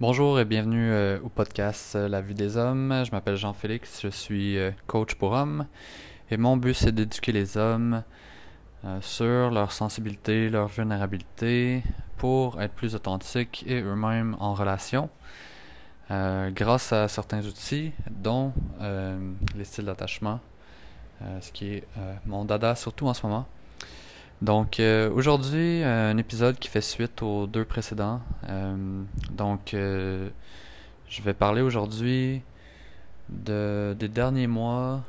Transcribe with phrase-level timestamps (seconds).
[0.00, 3.02] Bonjour et bienvenue euh, au podcast euh, La vue des hommes.
[3.04, 5.66] Je m'appelle Jean-Félix, je suis euh, coach pour hommes
[6.30, 8.02] et mon but c'est d'éduquer les hommes
[9.02, 11.82] sur leur sensibilité, leur vulnérabilité
[12.16, 15.10] pour être plus authentiques et eux-mêmes en relation
[16.08, 18.54] grâce à certains outils dont
[19.54, 20.40] les styles d'attachement,
[21.40, 21.84] ce qui est
[22.24, 23.46] mon dada surtout en ce moment.
[24.42, 28.20] Donc euh, aujourd'hui, un épisode qui fait suite aux deux précédents.
[28.48, 30.30] Euh, donc euh,
[31.08, 32.42] je vais parler aujourd'hui
[33.28, 35.02] de, des derniers mois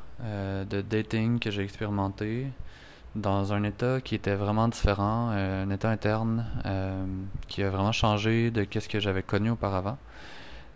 [0.70, 2.46] de dating que j'ai expérimenté
[3.16, 6.46] dans un état qui était vraiment différent, un état interne
[7.48, 9.98] qui a vraiment changé de ce que j'avais connu auparavant.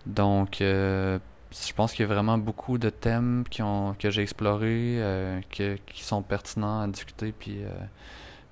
[0.06, 5.00] Donc je pense qu'il y a vraiment beaucoup de thèmes qui ont, que j'ai explorés
[5.50, 7.70] qui sont pertinents à discuter puis euh,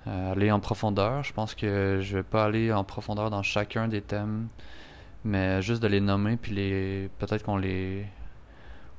[0.05, 1.23] aller en profondeur.
[1.23, 4.47] Je pense que je vais pas aller en profondeur dans chacun des thèmes,
[5.23, 8.05] mais juste de les nommer puis les peut-être qu'on les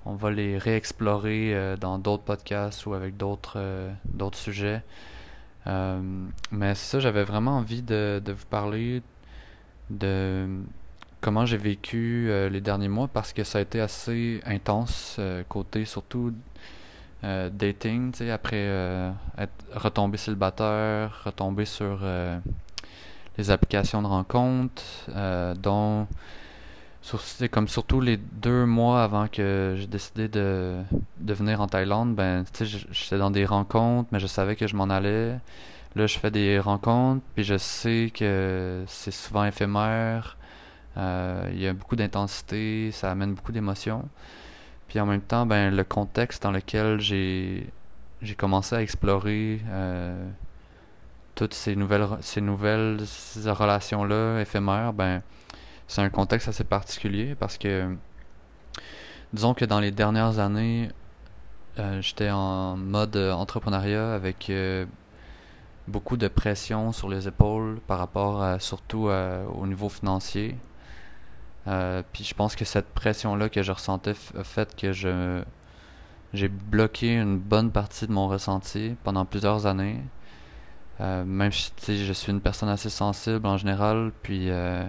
[0.04, 4.82] on va les réexplorer euh, dans d'autres podcasts ou avec d'autres euh, d'autres sujets.
[5.66, 9.02] mais c'est ça, j'avais vraiment envie de, de, vous parler
[9.90, 10.46] de
[11.20, 16.32] comment j'ai vécu les derniers mois parce que ça a été assez intense côté surtout
[17.24, 22.38] euh, dating, après euh, être retombé célibataire, retombé sur euh,
[23.38, 24.82] les applications de rencontres,
[25.58, 26.06] dont
[27.02, 30.82] c'est comme surtout les deux mois avant que j'ai décidé de,
[31.20, 34.66] de venir en Thaïlande, ben tu sais, j'étais dans des rencontres, mais je savais que
[34.66, 35.38] je m'en allais.
[35.94, 40.36] Là, je fais des rencontres, puis je sais que c'est souvent éphémère.
[40.96, 44.08] Il y a beaucoup d'intensité, ça amène beaucoup d'émotions.
[44.88, 47.66] Puis en même temps, ben, le contexte dans lequel j'ai
[48.22, 50.28] j'ai commencé à explorer euh,
[51.34, 52.98] toutes ces nouvelles ces nouvelles
[53.46, 55.22] relations là éphémères, ben
[55.86, 57.94] c'est un contexte assez particulier parce que
[59.32, 60.90] disons que dans les dernières années,
[61.78, 64.86] euh, j'étais en mode entrepreneuriat avec euh,
[65.88, 70.56] beaucoup de pression sur les épaules par rapport à, surtout au niveau financier.
[71.68, 75.42] Euh, puis je pense que cette pression-là que je ressentais a fait que je
[76.32, 80.02] j'ai bloqué une bonne partie de mon ressenti pendant plusieurs années.
[81.00, 84.84] Euh, même si je suis une personne assez sensible en général, puis euh,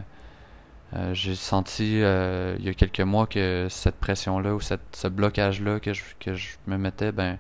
[1.14, 6.04] j'ai senti il y a quelques mois que cette pression-là ou ce blocage-là que je,
[6.20, 7.38] que je me mettais, ben,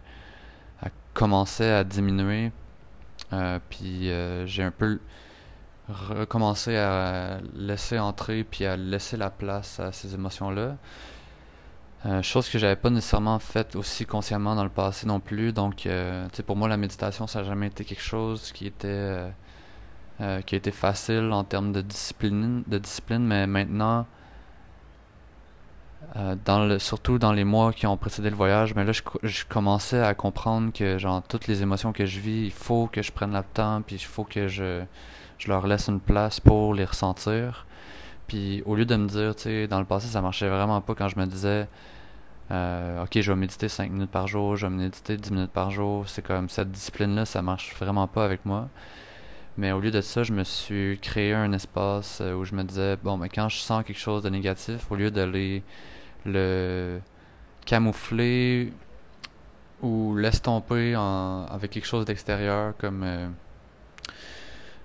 [0.82, 2.52] a commencé à diminuer.
[3.70, 4.10] puis
[4.46, 5.00] j'ai un peu
[5.90, 10.76] recommencer à laisser entrer puis à laisser la place à ces émotions-là.
[12.06, 15.52] Euh, chose que j'avais pas nécessairement faite aussi consciemment dans le passé non plus.
[15.52, 19.30] Donc, euh, pour moi, la méditation, ça n'a jamais été quelque chose qui était euh,
[20.22, 23.26] euh, qui été facile en termes de discipline, de discipline.
[23.26, 24.06] Mais maintenant,
[26.46, 29.46] dans le, surtout dans les mois qui ont précédé le voyage, mais là, je, je,
[29.46, 33.12] commençais à comprendre que genre toutes les émotions que je vis, il faut que je
[33.12, 34.84] prenne le temps, puis il faut que je
[35.38, 37.66] je leur laisse une place pour les ressentir.
[38.28, 40.96] Puis au lieu de me dire, tu sais, dans le passé, ça marchait vraiment pas
[40.96, 41.68] quand je me disais,
[42.52, 45.72] euh, ok, je vais méditer 5 minutes par jour, je vais méditer 10 minutes par
[45.72, 46.08] jour.
[46.08, 48.70] C'est comme cette discipline-là, ça marche vraiment pas avec moi.
[49.58, 52.64] Mais au lieu de ça, je me suis créé un espace euh, où je me
[52.64, 55.64] disais, bon, mais quand je sens quelque chose de négatif, au lieu d'aller
[56.26, 57.00] le
[57.66, 58.72] camoufler
[59.82, 63.28] ou l'estomper avec quelque chose d'extérieur comme euh,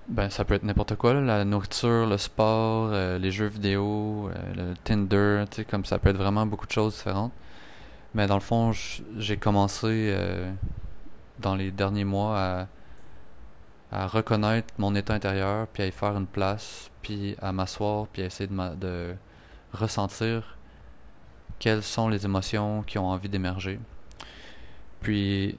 [0.07, 4.53] ben, ça peut être n'importe quoi, la nourriture, le sport, euh, les jeux vidéo, euh,
[4.55, 7.31] le Tinder, tu sais, comme ça peut être vraiment beaucoup de choses différentes.
[8.13, 8.71] Mais dans le fond,
[9.17, 10.51] j'ai commencé euh,
[11.39, 12.67] dans les derniers mois
[13.91, 18.23] à, reconnaître mon état intérieur, puis à y faire une place, puis à m'asseoir, puis
[18.23, 19.15] à essayer de, de
[19.71, 20.57] ressentir
[21.59, 23.79] quelles sont les émotions qui ont envie d'émerger.
[25.01, 25.57] Puis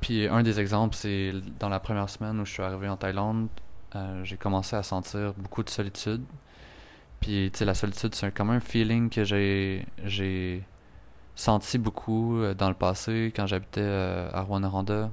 [0.00, 3.48] puis un des exemples, c'est dans la première semaine où je suis arrivé en Thaïlande,
[3.96, 6.22] euh, j'ai commencé à sentir beaucoup de solitude.
[7.20, 10.64] Puis, tu sais, la solitude, c'est comme un feeling que j'ai j'ai
[11.36, 15.10] senti beaucoup euh, dans le passé quand j'habitais euh, à Rwanda.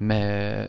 [0.00, 0.68] Mais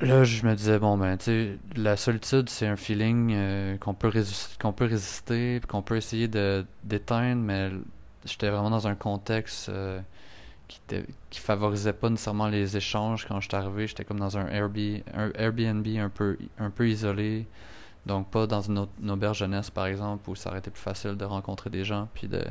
[0.00, 4.08] là, je me disais, bon, ben, tu sais, la solitude, c'est un feeling qu'on peut,
[4.08, 7.70] résister, qu'on peut résister, qu'on peut essayer de d'éteindre, mais
[8.24, 9.70] j'étais vraiment dans un contexte
[10.68, 10.80] qui,
[11.30, 13.86] qui favorisait pas nécessairement les échanges quand je suis arrivé.
[13.86, 17.46] J'étais comme dans un Airbnb, un Airbnb un peu, un peu isolé.
[18.06, 21.24] Donc pas dans une, auberge jeunesse par exemple où ça aurait été plus facile de
[21.24, 22.44] rencontrer des gens puis de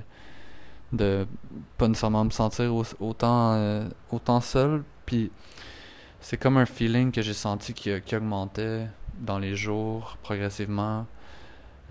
[0.91, 1.27] de
[1.77, 5.31] pas nécessairement me sentir autant euh, autant seul puis
[6.23, 8.87] c'est comme un feeling que j'ai senti qui, qui augmentait
[9.19, 11.05] dans les jours, progressivement.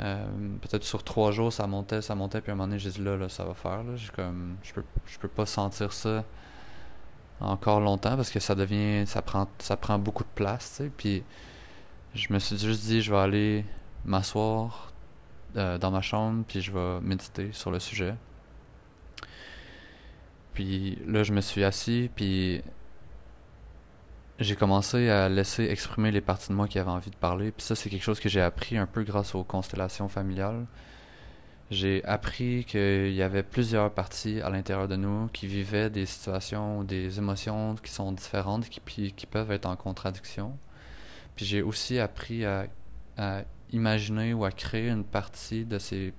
[0.00, 0.26] Euh,
[0.60, 3.02] peut-être sur trois jours, ça montait, ça montait, puis à un moment donné, j'ai dit
[3.02, 3.84] là, là, ça va faire.
[3.84, 3.94] Là.
[4.14, 6.24] comme, je peux, je peux pas sentir ça
[7.40, 10.82] encore longtemps parce que ça devient, ça prend, ça prend beaucoup de place.
[10.96, 11.22] Puis
[12.14, 13.64] je me suis juste dit, je vais aller
[14.04, 14.92] m'asseoir
[15.56, 18.14] euh, dans ma chambre, puis je vais méditer sur le sujet.
[20.54, 22.62] Puis là, je me suis assis, puis
[24.42, 27.52] j'ai commencé à laisser exprimer les parties de moi qui avaient envie de parler.
[27.52, 30.66] Puis ça, c'est quelque chose que j'ai appris un peu grâce aux constellations familiales.
[31.70, 36.84] J'ai appris qu'il y avait plusieurs parties à l'intérieur de nous qui vivaient des situations,
[36.84, 40.56] des émotions qui sont différentes, qui, qui peuvent être en contradiction.
[41.34, 42.66] Puis j'ai aussi appris à,
[43.16, 43.42] à,
[43.72, 46.12] imaginer ou à créer une partie de ces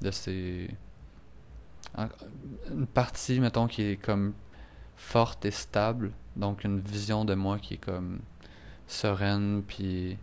[0.00, 0.70] de ces
[2.70, 4.32] une partie mettons qui est comme
[5.02, 8.20] forte et stable donc une vision de moi qui est comme
[8.86, 10.16] sereine puis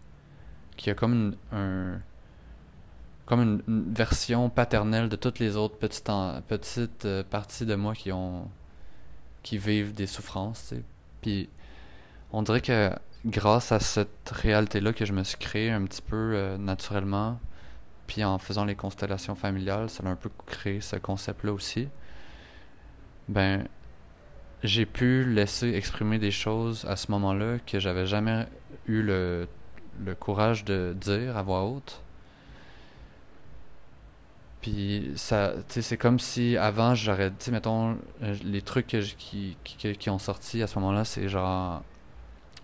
[0.78, 2.00] qui a comme une, un
[3.26, 6.10] comme une, version paternelle de toutes les autres petites
[6.48, 8.50] petites euh, parties de moi qui ont
[9.44, 10.74] qui vivent des souffrances
[11.22, 11.50] puis
[12.31, 12.92] on dirait que
[13.26, 17.40] grâce à cette réalité-là que je me suis créé un petit peu euh, naturellement,
[18.08, 21.88] puis en faisant les constellations familiales, ça a un peu créé ce concept-là aussi.
[23.28, 23.68] Ben,
[24.64, 28.48] j'ai pu laisser exprimer des choses à ce moment-là que j'avais jamais
[28.88, 29.48] eu le,
[30.04, 32.02] le courage de dire à voix haute.
[34.62, 40.10] Puis ça, c'est comme si avant j'aurais, tu mettons, euh, les trucs qui, qui, qui,
[40.10, 41.82] ont sorti à ce moment-là, c'est genre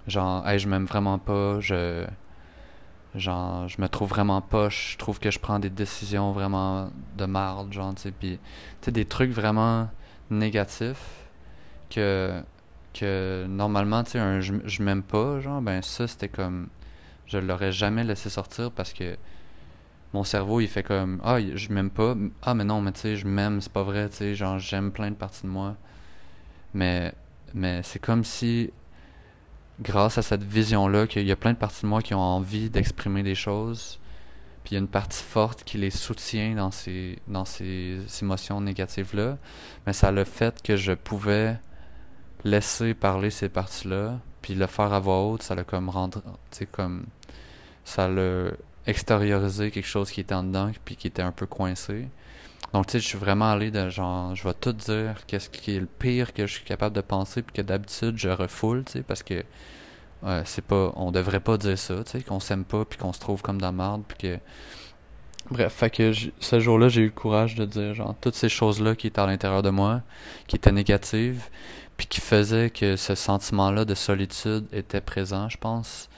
[0.08, 2.06] Genre, hey, je m'aime vraiment pas, je.
[3.16, 7.26] Genre, je me trouve vraiment poche, je trouve que je prends des décisions vraiment de
[7.26, 8.38] marde, genre, tu sais, pis,
[8.82, 9.90] tu sais, des trucs vraiment
[10.30, 11.25] négatifs
[11.90, 12.42] que,
[12.94, 16.70] que normalement, tu sais, je, je m'aime pas, genre, ben ça, c'était comme,
[17.28, 19.18] je l'aurais jamais laissé sortir parce que
[20.14, 23.16] mon cerveau, il fait comme, ah, je m'aime pas, ah, mais non, mais tu sais,
[23.18, 25.76] je m'aime, c'est pas vrai, tu sais, genre, j'aime plein de parties de moi.
[26.74, 27.14] Mais,
[27.54, 28.72] mais c'est comme si
[29.82, 32.70] grâce à cette vision-là qu'il y a plein de parties de moi qui ont envie
[32.70, 34.00] d'exprimer des choses,
[34.64, 38.62] puis il y a une partie forte qui les soutient dans ces, dans ces, émotions
[38.62, 39.38] négatives-là,
[39.86, 41.58] mais ça a le fait que je pouvais
[42.46, 46.22] laisser parler ces parties-là, puis le faire à voix haute, ça l'a comme rendre,
[46.72, 47.06] comme,
[47.84, 48.52] ça l'a
[48.88, 52.08] extériorisé quelque chose qui était en dedans, puis qui était un peu coincé.
[52.72, 55.76] Donc, tu sais, je suis vraiment allé de genre, je vais tout dire, qu'est-ce qui
[55.76, 58.94] est le pire que je suis capable de penser, puis que d'habitude, je refoule, tu
[58.94, 59.44] sais, parce que
[60.44, 63.20] c'est pas, on devrait pas dire ça, tu sais, qu'on s'aime pas, puis qu'on se
[63.20, 64.40] trouve comme dans la merde, puis que.
[65.52, 68.96] Bref, fait que ce jour-là, j'ai eu le courage de dire, genre, toutes ces choses-là
[68.96, 70.02] qui étaient à l'intérieur de moi,
[70.48, 71.44] qui étaient négatives,
[71.98, 76.10] puis qui faisaient que ce sentiment-là de solitude était présent, je pense.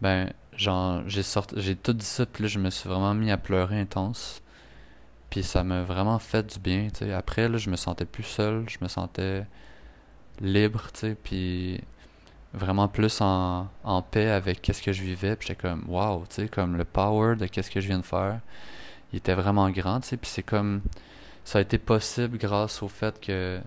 [0.00, 3.30] Ben, genre, j'ai sorti, j'ai tout dit ça, puis là, je me suis vraiment mis
[3.30, 4.42] à pleurer intense.
[5.30, 7.12] Puis ça m'a vraiment fait du bien, tu sais.
[7.12, 9.46] Après, là, je me sentais plus seul, je me sentais
[10.40, 11.80] libre, tu sais, puis
[12.52, 15.36] vraiment plus en, en paix avec qu'est-ce que je vivais.
[15.36, 18.04] Puis j'étais comme, wow, tu sais, comme le power de qu'est-ce que je viens de
[18.04, 18.40] faire,
[19.12, 20.16] il était vraiment grand, tu sais.
[20.16, 20.82] Puis c'est comme,
[21.44, 23.60] ça a été possible grâce au fait que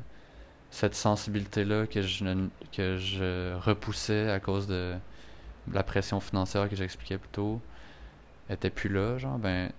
[0.73, 2.25] cette sensibilité-là que je,
[2.75, 4.95] que je repoussais à cause de
[5.71, 7.61] la pression financière que j'expliquais plus tôt,
[8.49, 9.71] était plus là, genre, ben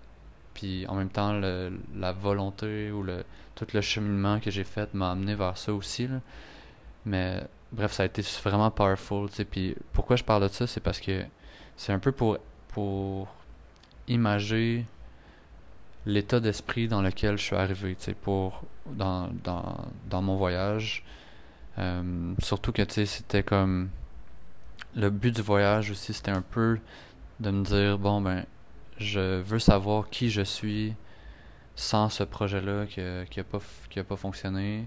[0.55, 3.25] puis en même temps, la volonté ou le,
[3.57, 6.09] tout le cheminement que j'ai fait m'a amené vers ça aussi.
[7.05, 9.29] Mais bref, ça a été vraiment powerful.
[9.33, 11.25] sais Puis pourquoi je parle de ça, c'est parce que
[11.77, 13.35] c'est un peu pour, pour
[14.07, 14.87] imager
[16.07, 21.05] l'état d'esprit dans lequel je suis arrivé, pour dans, dans, dans mon voyage.
[21.79, 23.91] Euh, surtout que c'était comme
[24.95, 26.79] le but du voyage aussi, c'était un peu
[27.41, 28.45] de me dire bon ben
[28.99, 30.95] je veux savoir qui je suis
[31.75, 33.59] sans ce projet-là qui n'a pas,
[33.91, 34.87] qui a pas fonctionné,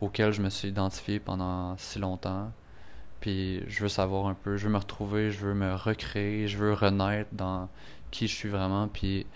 [0.00, 2.50] auquel je me suis identifié pendant si longtemps.
[3.20, 6.58] Puis je veux savoir un peu, je veux me retrouver, je veux me recréer, je
[6.58, 7.68] veux renaître dans
[8.10, 9.26] qui je suis vraiment, puis,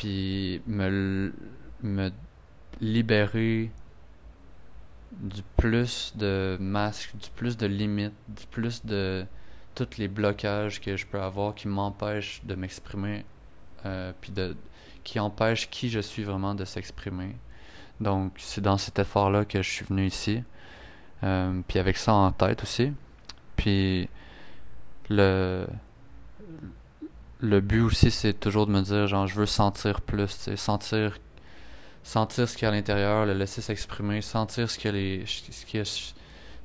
[0.00, 1.30] puis me,
[1.82, 2.10] me
[2.80, 3.70] libérer
[5.12, 9.26] du plus de masques, du plus de limites, du plus de
[9.74, 13.26] tous les blocages que je peux avoir qui m'empêchent de m'exprimer,
[13.84, 14.56] euh, puis de,
[15.04, 17.36] qui empêchent qui je suis vraiment de s'exprimer.
[18.00, 20.42] Donc, c'est dans cet effort-là que je suis venu ici.
[21.24, 22.94] Euh, puis avec ça en tête aussi.
[23.54, 24.08] Puis
[25.10, 25.66] le
[27.42, 31.18] le but aussi c'est toujours de me dire genre je veux sentir plus, sentir
[32.02, 36.12] sentir ce qu'il y a à l'intérieur, le laisser s'exprimer, sentir ce que les ce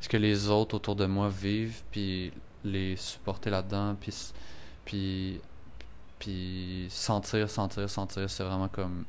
[0.05, 2.31] ce que les autres autour de moi vivent, puis
[2.63, 4.13] les supporter là-dedans, puis,
[4.85, 5.41] puis,
[6.19, 9.05] puis sentir, sentir, sentir, c'est vraiment comme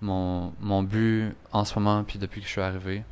[0.00, 3.02] mon, mon but en ce moment, puis depuis que je suis arrivé.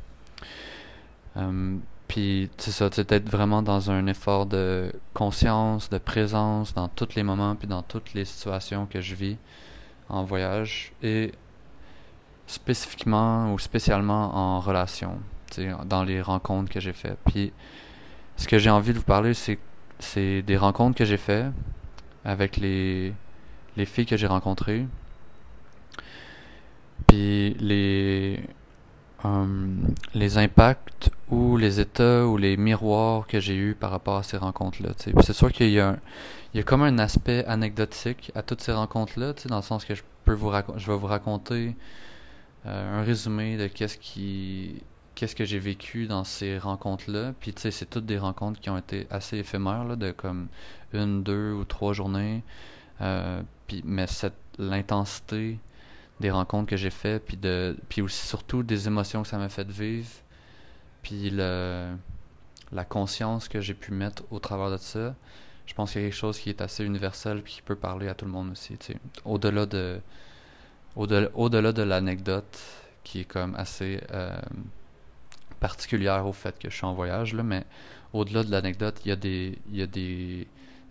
[1.36, 1.76] Euh,
[2.08, 7.14] puis, c'est ça, c'est être vraiment dans un effort de conscience, de présence dans tous
[7.16, 9.36] les moments, puis dans toutes les situations que je vis
[10.08, 11.32] en voyage, et
[12.46, 15.18] spécifiquement ou spécialement en relation,
[15.84, 17.18] dans les rencontres que j'ai faites.
[17.26, 17.52] Puis,
[18.36, 21.50] ce que j'ai envie de vous parler, c'est, des rencontres que j'ai faites
[22.24, 23.12] avec les,
[23.76, 24.86] les filles que j'ai rencontrées,
[27.06, 28.40] puis les,
[30.14, 34.36] les impacts ou les états ou les miroirs que j'ai eu par rapport à ces
[34.36, 34.90] rencontres-là.
[34.96, 35.98] C'est sûr qu'il y a, un,
[36.54, 40.02] y a comme un aspect anecdotique à toutes ces rencontres-là, dans le sens que je
[40.24, 41.76] peux vous je vais vous raconter
[42.66, 44.82] euh, un résumé de qu'est-ce qui
[45.14, 47.32] qu'est-ce que j'ai vécu dans ces rencontres-là.
[47.40, 50.48] Puis tu sais, c'est toutes des rencontres qui ont été assez éphémères, de comme
[50.92, 52.42] une, deux ou trois journées.
[53.00, 53.42] Euh,
[53.84, 55.58] mais cette l'intensité
[56.20, 59.48] des rencontres que j'ai fait puis de puis aussi surtout des émotions que ça m'a
[59.48, 60.08] fait vivre
[61.02, 61.94] puis le
[62.72, 65.14] la conscience que j'ai pu mettre au travers de ça.
[65.66, 68.08] Je pense qu'il y a quelque chose qui est assez universel puis qui peut parler
[68.08, 68.76] à tout le monde aussi
[69.24, 70.00] au-delà de
[70.94, 72.58] au-delà au-delà de l'anecdote
[73.04, 74.36] qui est comme assez euh,
[75.60, 77.64] particulière au fait que je suis en voyage là mais
[78.12, 80.46] au-delà de l'anecdote il y a des il y a des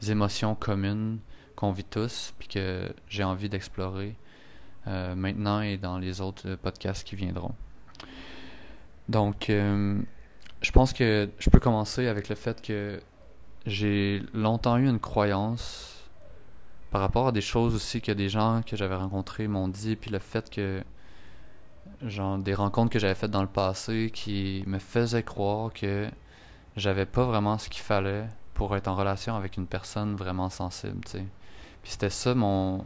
[0.09, 1.19] émotions communes
[1.55, 4.15] qu'on vit tous puis que j'ai envie d'explorer
[4.87, 7.53] euh, maintenant et dans les autres podcasts qui viendront.
[9.09, 9.99] Donc, euh,
[10.61, 12.99] je pense que je peux commencer avec le fait que
[13.65, 16.09] j'ai longtemps eu une croyance
[16.91, 20.11] par rapport à des choses aussi que des gens que j'avais rencontrés m'ont dit, puis
[20.11, 20.83] le fait que
[22.01, 26.09] genre des rencontres que j'avais faites dans le passé qui me faisaient croire que
[26.75, 31.01] j'avais pas vraiment ce qu'il fallait pour être en relation avec une personne vraiment sensible,
[31.05, 31.25] tu sais.
[31.81, 32.85] Puis c'était ça mon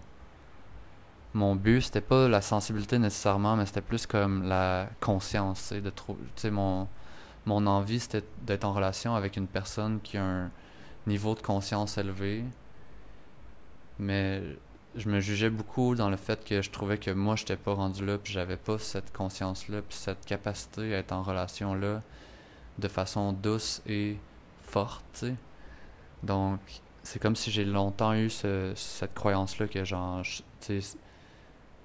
[1.34, 5.74] mon but, c'était pas la sensibilité nécessairement, mais c'était plus comme la conscience,
[6.46, 6.88] mon
[7.46, 10.52] mon envie c'était d'être en relation avec une personne qui a un
[11.08, 12.44] niveau de conscience élevé.
[13.98, 14.42] Mais
[14.96, 18.06] je me jugeais beaucoup dans le fait que je trouvais que moi j'étais pas rendu
[18.06, 22.02] là, puis j'avais pas cette conscience là, puis cette capacité à être en relation là
[22.80, 24.18] de façon douce et
[24.64, 25.26] forte,
[26.24, 26.60] Donc
[27.04, 30.24] c'est comme si j'ai longtemps eu cette croyance là que genre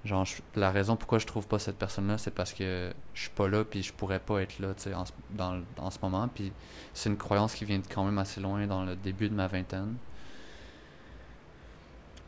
[0.05, 3.47] Genre, la raison pourquoi je trouve pas cette personne-là, c'est parce que je suis pas
[3.47, 6.27] là, puis je pourrais pas être là, tu sais, en, dans, en ce moment.
[6.27, 6.53] Puis
[6.93, 9.95] c'est une croyance qui vient quand même assez loin dans le début de ma vingtaine.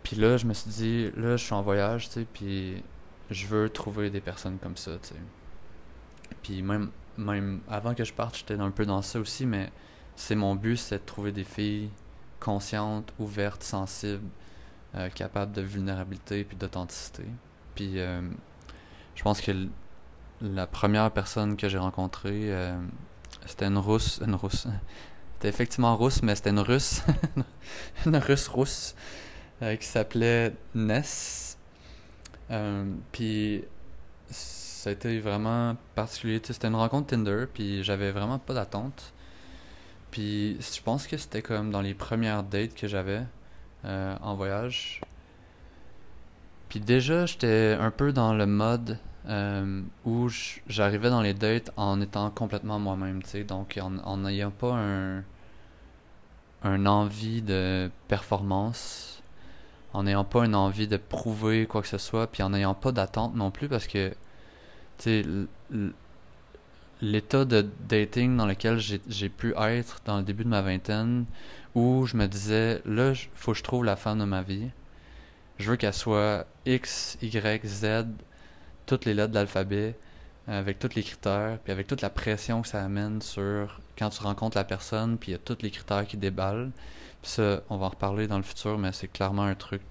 [0.02, 2.84] Puis là, je me suis dit, là, je suis en voyage, tu puis
[3.30, 5.16] je veux trouver des personnes comme ça, tu sais.
[6.42, 9.70] Puis même, même avant que je parte, j'étais un peu dans ça aussi, mais
[10.16, 11.92] c'est mon but, c'est de trouver des filles
[12.40, 14.30] conscientes, ouvertes, sensibles,
[14.96, 17.26] euh, capables de vulnérabilité puis d'authenticité.
[17.78, 18.22] Puis euh,
[19.14, 19.52] je pense que
[20.42, 22.76] la première personne que j'ai rencontrée, euh,
[23.46, 24.20] c'était une rousse.
[24.26, 24.66] Une rousse.
[25.36, 27.04] C'était effectivement rousse, mais c'était une russe.
[28.08, 28.96] une russe rousse
[29.62, 31.60] euh, qui s'appelait Ness.
[33.12, 33.64] puis
[34.32, 36.42] ça a été vraiment particulier.
[36.44, 39.14] C'était une rencontre Tinder, puis j'avais vraiment pas d'attente.
[40.10, 43.22] Puis je pense que c'était comme dans les premières dates que j'avais
[43.84, 45.02] en voyage.
[46.70, 48.98] Puis déjà, j'étais un peu dans le mode
[49.30, 50.30] euh, où
[50.68, 53.44] j'arrivais dans les dates en étant complètement moi-même, tu sais.
[53.44, 54.78] Donc, en n'ayant pas
[56.64, 59.22] un, envie de performance,
[59.94, 62.92] en n'ayant pas une envie de prouver quoi que ce soit, puis en n'ayant pas
[62.92, 64.10] d'attente non plus, parce que,
[64.98, 65.26] tu sais,
[67.02, 71.26] l'état de dating dans lequel j'ai pu être dans le début de ma vingtaine,
[71.76, 74.70] où je me disais, là, faut que je trouve la femme de ma vie
[75.58, 78.08] je veux qu'elle soit X, Y, Z,
[78.86, 79.96] toutes les lettres de l'alphabet,
[80.48, 84.22] avec tous les critères, puis avec toute la pression que ça amène sur quand tu
[84.24, 86.72] rencontres la personne, puis il y a tous les critères qui déballent.
[87.22, 89.82] Puis ça, on va en reparler dans le futur, mais c'est clairement un truc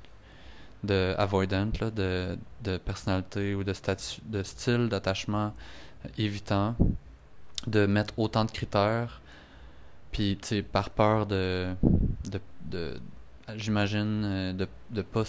[0.84, 5.52] de avoidant, là, de, de personnalité ou de statut, de style d'attachement
[6.16, 6.76] évitant,
[7.66, 9.20] de mettre autant de critères,
[10.12, 11.74] puis tu sais, par peur de,
[12.70, 13.00] de,
[13.56, 15.24] j'imagine, euh, de, de pas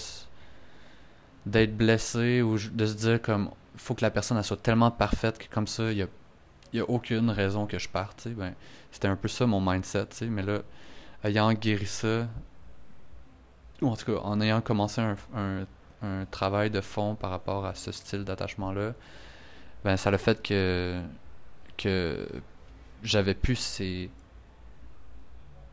[1.52, 5.38] d'être blessé ou de se dire comme faut que la personne elle soit tellement parfaite
[5.38, 6.08] que comme ça il y a,
[6.74, 8.54] y a aucune raison que je parte ben
[8.92, 10.60] c'était un peu ça mon mindset mais là
[11.24, 12.28] ayant guéri ça
[13.82, 15.66] ou en tout cas en ayant commencé un, un,
[16.02, 18.94] un travail de fond par rapport à ce style d'attachement là
[19.84, 21.02] ben ça le fait que
[21.78, 22.28] que
[23.04, 24.10] j'avais plus ces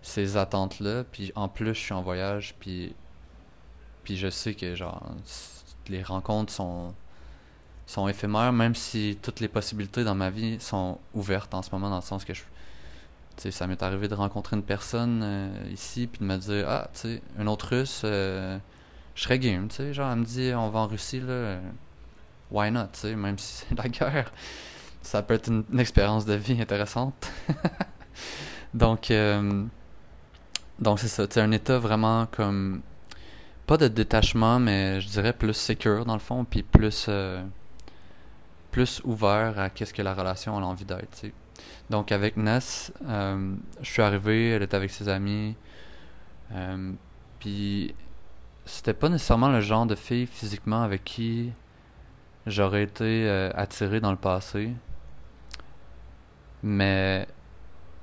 [0.02, 2.94] ces attentes là puis en plus je suis en voyage puis
[4.04, 5.02] Puis je sais que, genre,
[5.88, 6.94] les rencontres sont,
[7.86, 11.90] sont éphémères, même si toutes les possibilités dans ma vie sont ouvertes en ce moment,
[11.90, 12.42] dans le sens que je.
[13.36, 16.88] Sais, ça m'est arrivé de rencontrer une personne euh, ici, puis de me dire, ah,
[16.94, 18.58] tu sais, un autre russe, euh,
[19.16, 19.92] je serais game, tu sais.
[19.92, 21.58] Genre, elle me dit, on va en Russie, là.
[22.52, 24.32] Why not, tu sais, même si c'est la guerre.
[25.02, 27.28] Ça peut être une, expérience de vie intéressante.
[28.74, 29.64] donc, euh,
[30.78, 32.82] donc c'est ça, tu un état vraiment comme
[33.66, 37.42] pas de détachement, mais je dirais plus secure dans le fond, puis plus euh,
[38.70, 41.26] plus ouvert à qu'est-ce que la relation a envie d'être.
[41.90, 45.56] Donc avec Ness, euh, je suis arrivé, elle était avec ses amis,
[46.52, 46.92] euh,
[47.38, 47.94] puis
[48.66, 51.52] c'était pas nécessairement le genre de fille physiquement avec qui
[52.46, 54.72] j'aurais été attiré dans le passé,
[56.62, 57.26] mais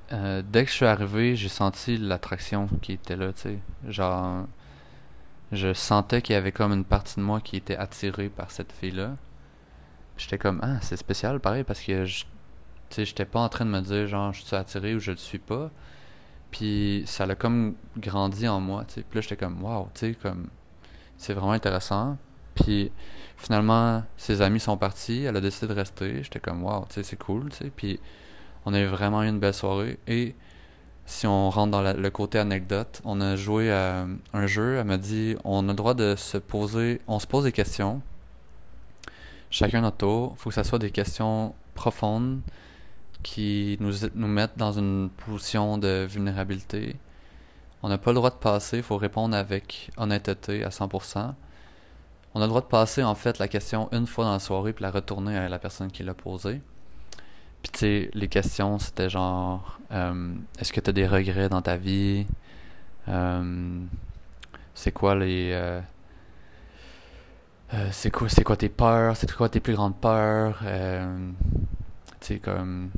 [0.10, 4.46] dès que je suis arrivé, j'ai senti l'attraction qui était là, tu sais, genre
[5.52, 8.72] je sentais qu'il y avait comme une partie de moi qui était attirée par cette
[8.72, 9.18] fille-là.
[10.18, 12.26] J'étais comme, ah, c'est spécial, pareil, parce que je,
[12.96, 15.40] j'étais pas en train de me dire, genre, je suis attiré ou je le suis
[15.40, 15.72] pas.
[16.52, 19.02] Puis ça l'a comme grandi en moi, tu sais.
[19.04, 20.48] Puis là, j'étais comme, waouh, tu sais, comme,
[21.18, 22.18] c'est vraiment intéressant.
[22.56, 22.92] Puis
[23.38, 26.24] finalement, ses amis sont partis, elle a décidé de rester.
[26.24, 27.72] J'étais comme, waouh, tu c'est cool, tu sais.
[27.76, 28.00] Puis
[28.66, 29.98] on a eu vraiment eu une belle soirée.
[30.08, 30.36] Et
[31.06, 34.78] si on rentre dans le côté anecdote, on a joué à un jeu.
[34.78, 38.02] Elle m'a dit on a le droit de se poser, on se pose des questions.
[39.50, 40.34] Chacun notre tour.
[40.36, 42.42] Il faut que ce soit des questions profondes
[43.24, 46.96] qui nous, nous mettent dans une position de vulnérabilité.
[47.84, 51.34] On n'a pas le droit de passer, il faut répondre avec honnêteté à 100%.
[52.34, 54.72] On a le droit de passer en fait la question une fois dans la soirée
[54.72, 56.62] puis la retourner à la personne qui l'a posée.
[57.62, 61.62] Puis tu sais, les questions, c'était genre, euh, est-ce que tu as des regrets dans
[61.62, 62.26] ta vie?
[63.08, 63.84] Euh,
[64.74, 65.52] c'est quoi les...
[65.54, 65.82] Euh,
[67.92, 69.16] c'est quoi, c'est quoi tes peurs?
[69.16, 70.60] C'est quoi tes plus grandes peurs?
[72.20, 72.92] tu sais, comme...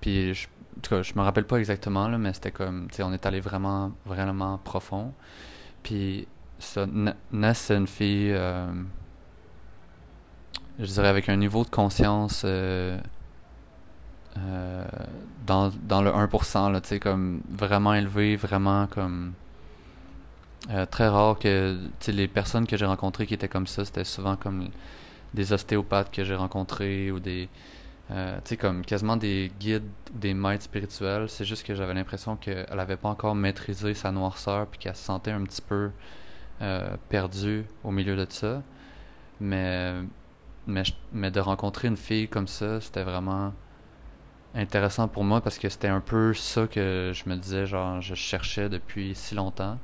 [0.00, 2.96] Puis, je, en tout cas, je me rappelle pas exactement, là, mais c'était comme, tu
[2.96, 5.12] sais, on est allé vraiment, vraiment profond.
[5.82, 6.28] Puis,
[6.58, 6.86] ça,
[7.32, 8.36] Ness, c'est une fille,
[10.78, 12.44] je dirais, avec un niveau de conscience
[14.46, 14.84] euh,
[15.46, 19.32] dans, dans le 1%, là, tu sais, comme vraiment élevé, vraiment comme.
[20.70, 24.36] Euh, très rare que les personnes que j'ai rencontrées qui étaient comme ça, c'était souvent
[24.36, 24.68] comme
[25.32, 27.48] des ostéopathes que j'ai rencontrés ou des.
[28.10, 31.28] Euh, tu sais, comme quasiment des guides des maîtres spirituels.
[31.28, 35.04] C'est juste que j'avais l'impression qu'elle n'avait pas encore maîtrisé sa noirceur puis qu'elle se
[35.04, 35.90] sentait un petit peu
[37.08, 38.62] perdue au milieu de ça.
[39.40, 39.94] Mais,
[40.66, 43.52] mais, mais de rencontrer une fille comme ça, c'était vraiment
[44.54, 48.14] intéressant pour moi parce que c'était un peu ça que je me disais, genre, je
[48.14, 49.78] cherchais depuis si longtemps.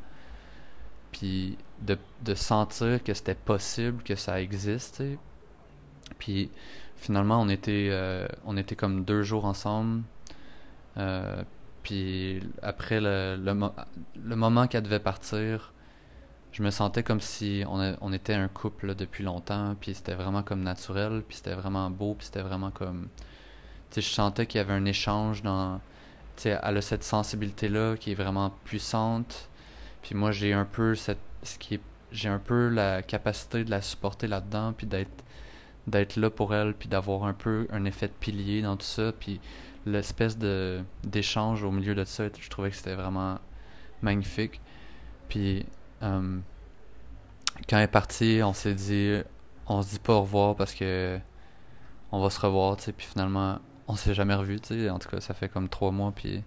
[1.12, 5.03] Puis de, de sentir que c'était possible, que ça existe,
[6.18, 6.50] Puis
[6.96, 10.03] finalement, on était, euh, on était comme deux jours ensemble.
[10.96, 11.42] Euh,
[11.83, 13.53] puis après le, le,
[14.24, 15.72] le moment qu'elle devait partir,
[16.53, 19.77] je me sentais comme si on, on était un couple depuis longtemps.
[19.81, 21.22] Puis c'était vraiment comme naturel.
[21.29, 22.14] Puis c'était vraiment beau.
[22.14, 23.09] Puis c'était vraiment comme
[24.00, 25.80] je sentais qu'il y avait un échange dans.
[26.44, 29.48] elle a cette sensibilité-là qui est vraiment puissante.
[30.02, 31.18] Puis moi, j'ai un peu cette.
[31.42, 31.78] Ce qui
[32.14, 35.24] j'ai un peu la capacité de la supporter là-dedans, puis d'être
[35.87, 39.12] d'être là pour elle, puis d'avoir un peu un effet de pilier dans tout ça,
[39.12, 39.40] puis
[39.87, 43.38] l'espèce de d'échange au milieu de ça, je trouvais que c'était vraiment
[44.02, 44.61] magnifique.
[45.28, 45.66] Puis
[46.02, 46.38] euh,
[47.68, 49.20] quand elle est partie, on s'est dit,
[49.66, 51.18] on se dit pas au revoir parce que
[52.12, 54.90] on va se revoir, tu sais, puis finalement on s'est jamais revu, tu sais.
[54.90, 56.42] En tout cas, ça fait comme trois mois, puis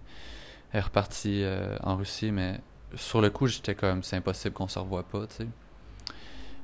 [0.72, 2.60] elle est repartie euh, en Russie, mais
[2.94, 5.46] sur le coup, j'étais comme, c'est impossible qu'on se revoie pas, tu sais.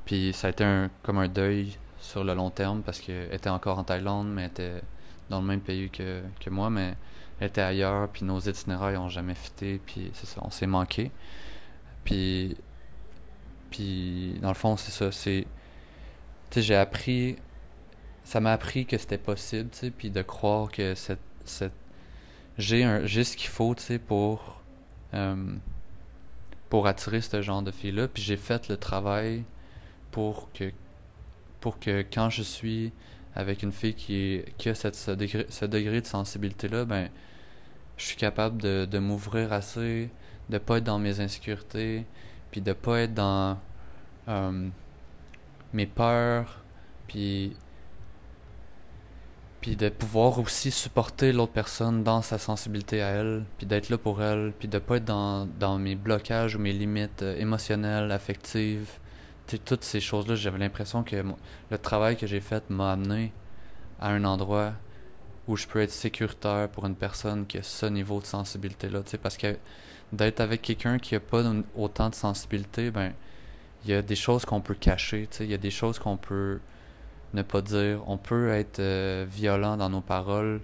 [0.05, 3.51] Puis ça a été un, comme un deuil sur le long terme, parce qu'elle était
[3.51, 4.83] encore en Thaïlande, mais elle était
[5.31, 6.95] dans le même pays que, que moi, mais
[7.41, 11.11] elle était ailleurs, puis nos itinéraires n'ont jamais fité, puis c'est ça, on s'est manqué.
[12.05, 12.57] Puis,
[13.71, 15.47] puis dans le fond, c'est ça, c'est...
[16.51, 17.37] Tu sais, j'ai appris
[18.25, 21.73] ça m'a appris que c'était possible, tu sais, puis de croire que cette, cette
[22.59, 24.63] j'ai un j'ai ce qu'il faut, tu sais, pour
[25.15, 25.55] euh,
[26.71, 29.45] pour attirer ce genre de filles là, puis j'ai fait le travail
[30.11, 30.73] pour que
[31.61, 32.93] pour que quand je suis
[33.35, 37.11] avec une fille qui, qui a cette, ce, degré, ce degré de sensibilité là, ben
[37.97, 40.11] je suis capable de, de m'ouvrir assez,
[40.51, 42.05] de pas être dans mes insécurités,
[42.51, 43.59] puis de pas être dans
[44.29, 44.69] euh,
[45.73, 46.63] mes peurs,
[47.07, 47.57] puis
[49.65, 53.97] puis de pouvoir aussi supporter l'autre personne dans sa sensibilité à elle, puis d'être là
[53.97, 58.13] pour elle, puis de pas être dans, dans mes blocages ou mes limites euh, émotionnelles,
[58.13, 58.91] affectives,
[59.65, 63.33] toutes ces choses-là, j'avais l'impression que le travail que j'ai fait m'a amené
[63.99, 64.75] à un endroit
[65.49, 69.01] où je peux être sécuritaire pour une personne qui a ce niveau de sensibilité-là.
[69.23, 69.57] Parce que
[70.13, 71.43] d'être avec quelqu'un qui a pas
[71.75, 73.15] autant de sensibilité, ben
[73.87, 76.61] il y a des choses qu'on peut cacher, il y a des choses qu'on peut
[77.35, 78.03] ne pas dire.
[78.07, 80.61] On peut être euh, violent dans nos paroles,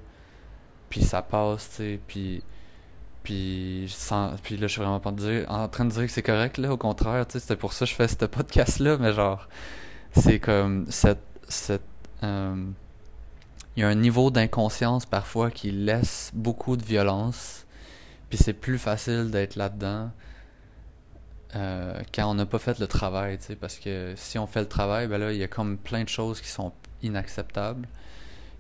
[0.88, 2.42] puis ça passe, tu sais, puis
[3.22, 5.10] puis, sans, puis là, je suis vraiment pas
[5.48, 6.72] en train de dire que c'est correct, là.
[6.72, 8.96] Au contraire, tu sais, c'était pour ça que je fais ce podcast-là.
[8.98, 9.48] Mais genre,
[10.12, 11.22] c'est comme cette.
[11.48, 11.82] cette
[12.22, 12.66] euh,
[13.76, 17.66] il y a un niveau d'inconscience parfois qui laisse beaucoup de violence.
[18.28, 20.10] Puis c'est plus facile d'être là-dedans
[21.56, 23.56] euh, quand on n'a pas fait le travail, tu sais.
[23.56, 26.08] Parce que si on fait le travail, ben là, il y a comme plein de
[26.08, 27.88] choses qui sont inacceptables.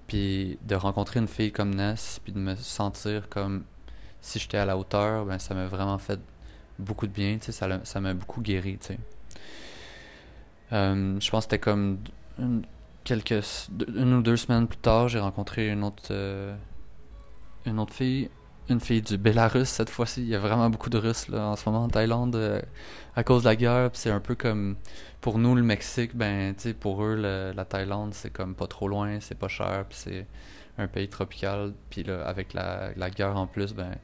[0.06, 3.64] Puis de rencontrer une fille comme Ness, puis de me sentir comme
[4.20, 6.20] si j'étais à la hauteur, ben ça m'a vraiment fait
[6.78, 8.98] beaucoup de bien, tu sais, ça m'a beaucoup guéri, tu.
[10.72, 11.98] Euh, je pense que c'était comme
[12.38, 12.64] une,
[13.04, 16.56] quelques une ou deux semaines plus tard, j'ai rencontré une autre euh,
[17.66, 18.30] une autre fille,
[18.70, 20.22] une fille du Bélarus cette fois-ci.
[20.22, 22.60] Il y a vraiment beaucoup de Russes là en ce moment en Thaïlande euh,
[23.16, 23.90] à cause de la guerre.
[23.92, 24.76] C'est un peu comme
[25.20, 29.18] pour nous le Mexique, ben tu pour eux la Thaïlande c'est comme pas trop loin,
[29.20, 30.26] c'est pas cher, puis c'est
[30.78, 31.74] un pays tropical.
[31.90, 33.94] Puis là avec la, la guerre en plus, ben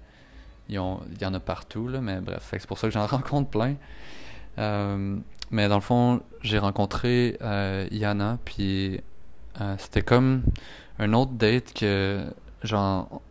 [0.69, 3.77] il y en a partout, là, mais bref, c'est pour ça que j'en rencontre plein.
[4.59, 5.17] Euh,
[5.51, 9.01] mais dans le fond, j'ai rencontré euh, Yana, puis
[9.79, 10.43] c'était comme
[10.99, 12.25] un autre date que,
[12.63, 13.23] genre,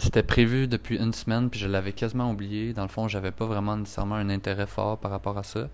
[0.00, 2.72] c'était prévu depuis une semaine, puis je l'avais quasiment oublié.
[2.72, 5.68] Dans le fond, j'avais pas vraiment nécessairement un intérêt fort par rapport à ça.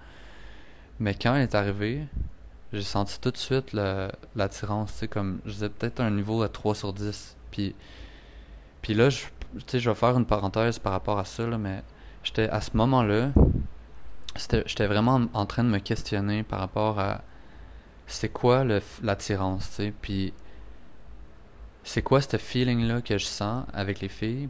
[0.98, 2.06] Mais quand elle est arrivée,
[2.72, 3.72] j'ai senti tout de suite
[4.34, 7.36] l'attirance, tu sais, comme, je disais peut-être un niveau à 3 sur 10.
[7.50, 7.74] Puis,
[8.82, 11.58] puis là, je tu sais, je vais faire une parenthèse par rapport à ça, là,
[11.58, 11.82] mais
[12.22, 13.30] j'étais à ce moment-là,
[14.34, 17.22] j'étais vraiment en train de me questionner par rapport à
[18.06, 18.64] c'est quoi
[19.02, 20.32] l'attirance, tu sais, puis
[21.86, 24.48] c'est quoi ce feeling-là que je sens avec les filles,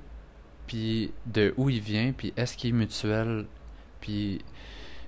[0.66, 3.46] puis de où il vient, puis est-ce qu'il est mutuel,
[4.00, 4.40] puis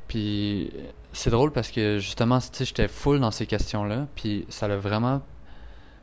[0.07, 0.71] puis
[1.13, 4.77] c'est drôle parce que justement, tu sais, j'étais full dans ces questions-là, puis ça l'a
[4.77, 5.23] vraiment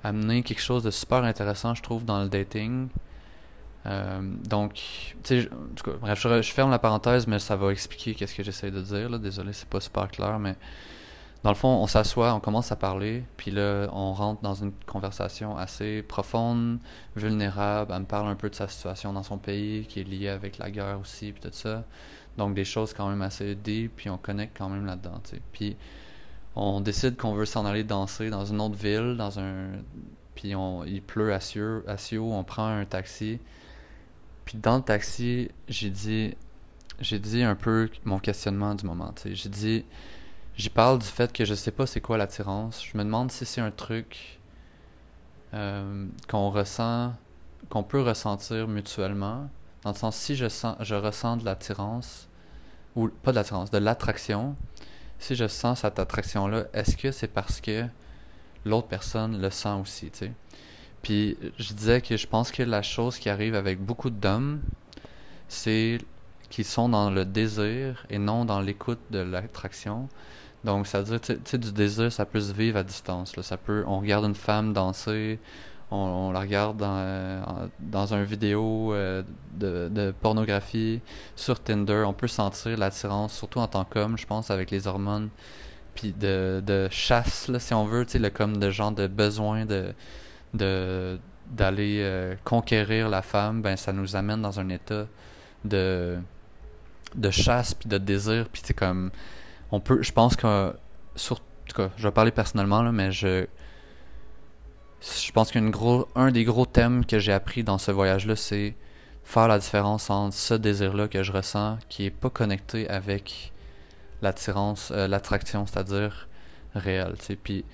[0.04, 2.90] amené quelque chose de super intéressant, je trouve, dans le dating.
[3.86, 4.74] Euh, donc,
[5.24, 5.50] tu sais,
[6.02, 9.20] bref, je, ferme la parenthèse, mais ça va expliquer qu'est-ce que j'essaie de dire.
[9.20, 10.56] Désolé, c'est pas super clair, mais
[11.46, 14.72] dans le fond, on s'assoit, on commence à parler, puis là, on rentre dans une
[14.88, 16.80] conversation assez profonde,
[17.16, 17.94] vulnérable.
[17.94, 20.58] Elle me parle un peu de sa situation dans son pays, qui est liée avec
[20.58, 21.84] la guerre aussi, puis tout ça.
[22.36, 25.42] Donc, des choses quand même assez deep, puis on connecte quand même là-dedans, tu sais.
[25.52, 25.78] Puis,
[26.56, 29.68] on décide qu'on veut s'en aller danser dans une autre ville, dans un...
[30.34, 31.84] Puis, on, il pleut à Sio,
[32.34, 33.40] on prend un taxi.
[34.46, 36.34] Puis dans le taxi, j'ai dit
[37.00, 39.14] j'ai dit un peu mon questionnement du moment.
[39.26, 39.86] J'ai dit
[40.58, 42.84] j'y parle du fait que je sais pas c'est quoi l'attirance.
[42.84, 44.40] Je me demande si c'est un truc
[45.54, 47.14] euh, qu'on ressent,
[47.70, 49.50] qu'on peut ressentir mutuellement.
[49.84, 52.28] Dans le sens si je sens je ressens de l'attirance
[52.96, 54.56] ou pas de l'attirance, de l'attraction.
[55.20, 57.86] Si je sens cette attraction-là, est-ce que c'est parce que
[58.66, 60.12] l'autre personne le sent aussi?
[61.02, 64.62] Puis je disais que je pense que la chose qui arrive avec beaucoup d'hommes,
[65.48, 66.00] c'est
[66.50, 70.10] qu'ils sont dans le désir et non dans l'écoute de l'attraction.
[70.66, 73.38] Donc, ça veut dire, tu sais, du désir, ça peut se vivre à distance.
[73.38, 73.44] Là.
[73.44, 75.40] Ça peut, on regarde une femme danser,
[75.92, 79.22] on, la regarde dans, dans une vidéo euh,
[79.54, 81.02] de, de, pornographie
[81.36, 82.04] sur Tinder.
[82.08, 85.30] On peut sentir l'attirance, surtout en tant qu'homme, je pense, avec les hormones.
[85.94, 89.66] Puis de, de chasse, là, si on veut, tu sais, comme de genre de besoin
[89.66, 89.94] de
[90.56, 91.20] de
[91.52, 95.06] d'aller euh, conquérir la femme, ben ça nous amène dans un état
[95.64, 96.18] de
[97.14, 99.12] de chasse puis de désir puis c'est comme
[99.72, 100.74] on peut je pense que
[101.16, 103.48] sur en tout cas, je vais parler personnellement là, mais je
[105.02, 108.36] je pense qu'un gros un des gros thèmes que j'ai appris dans ce voyage là,
[108.36, 108.76] c'est
[109.24, 113.52] faire la différence entre ce désir là que je ressens qui est pas connecté avec
[114.22, 116.28] l'attirance euh, l'attraction, c'est-à-dire
[116.76, 117.66] réelle, puis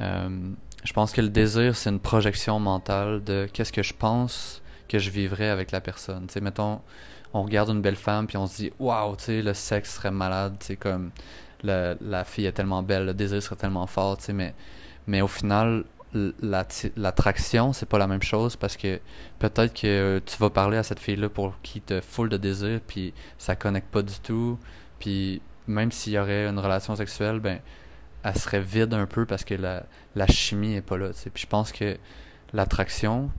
[0.00, 0.28] euh,
[0.84, 4.98] je pense que le désir, c'est une projection mentale de qu'est-ce que je pense que
[4.98, 6.26] je vivrais avec la personne.
[6.40, 6.80] Mettons,
[7.32, 10.10] on regarde une belle femme puis on se dit, waouh, tu sais, le sexe serait
[10.10, 11.10] malade, tu sais, comme
[11.62, 14.54] la, la fille est tellement belle, le désir serait tellement fort, tu sais, mais,
[15.06, 18.98] mais au final, l'attraction, c'est pas la même chose parce que
[19.38, 23.12] peut-être que tu vas parler à cette fille-là pour qui te foule de désir puis
[23.36, 24.58] ça connecte pas du tout,
[24.98, 27.60] puis même s'il y aurait une relation sexuelle, ben
[28.22, 29.84] elle serait vide un peu parce que la,
[30.16, 31.10] la chimie est pas là.
[31.12, 31.96] Puis je pense que
[32.52, 33.30] l'attraction,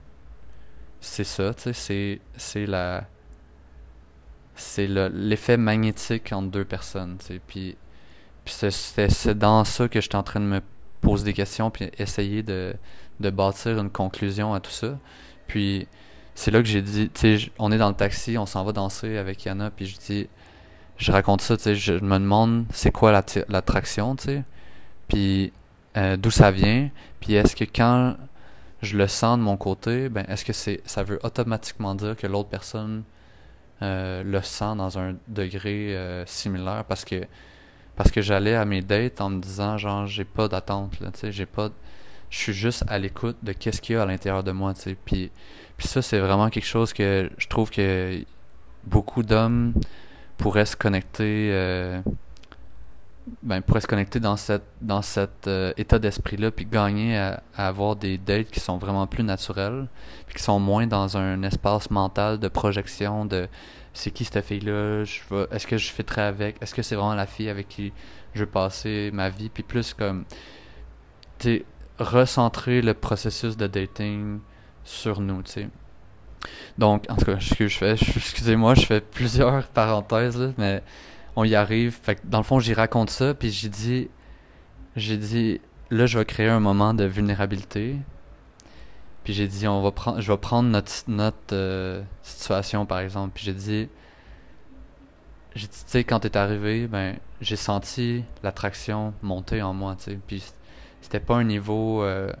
[1.00, 3.06] c'est ça, c'est, c'est la
[4.54, 7.18] c'est l'effet magnétique entre deux personnes.
[7.46, 7.76] Puis,
[8.44, 10.60] c'est dans ça que j'étais en train de me
[11.00, 12.74] poser des questions, puis essayer de,
[13.20, 14.98] de bâtir une conclusion à tout ça.
[15.46, 15.86] Puis
[16.34, 18.72] c'est là que j'ai dit, tu sais, on est dans le taxi, on s'en va
[18.72, 20.28] danser avec Yana, puis je dis,
[20.96, 24.44] je raconte ça, tu sais, je me demande c'est quoi l'attraction, tu sais,
[25.08, 25.52] puis
[25.96, 28.16] euh, d'où ça vient, puis est-ce que quand
[28.82, 32.26] je le sens de mon côté, ben est-ce que c'est ça veut automatiquement dire que
[32.26, 33.02] l'autre personne
[33.82, 37.24] euh, le sent dans un degré euh, similaire parce que
[37.96, 41.32] parce que j'allais à mes dates en me disant genre j'ai pas d'attente tu sais,
[41.32, 41.70] j'ai pas
[42.30, 44.82] je suis juste à l'écoute de qu'est-ce qu'il y a à l'intérieur de moi, tu
[44.82, 45.30] sais, puis
[45.76, 48.22] puis ça c'est vraiment quelque chose que je trouve que
[48.84, 49.74] beaucoup d'hommes
[50.38, 52.00] pourraient se connecter euh,
[53.42, 57.42] ben, pourrait se connecter dans cette dans cet euh, état d'esprit là puis gagner à,
[57.54, 59.88] avoir des dates qui sont vraiment plus naturelles
[60.26, 63.48] puis qui sont moins dans un espace mental de projection de
[63.92, 65.04] c'est qui cette fille là
[65.50, 66.56] est-ce que je fêterai avec?
[66.62, 67.92] Est-ce que c'est vraiment la fille avec qui
[68.34, 70.24] je vais passer ma vie puis plus comme
[71.38, 71.64] tu
[71.98, 74.40] recentrer le processus de dating
[74.82, 75.68] sur nous tu sais.
[76.78, 77.36] Donc en tout cas
[78.16, 80.82] excusez-moi je fais plusieurs parenthèses là, mais
[81.36, 81.98] on y arrive.
[82.24, 84.08] Dans le fond, j'y raconte ça, puis j'ai dit,
[84.96, 87.96] j'ai dit, là, je vais créer un moment de vulnérabilité.
[89.24, 93.32] Puis j'ai dit, on va prendre, je vais prendre notre, euh, situation, par exemple.
[93.34, 93.88] Puis j'ai dit,
[95.54, 100.04] j'ai dit, tu sais, quand t'es arrivé, ben, j'ai senti l'attraction monter en moi, tu
[100.04, 100.18] sais.
[100.26, 100.42] Puis
[101.00, 102.32] c'était pas un niveau euh,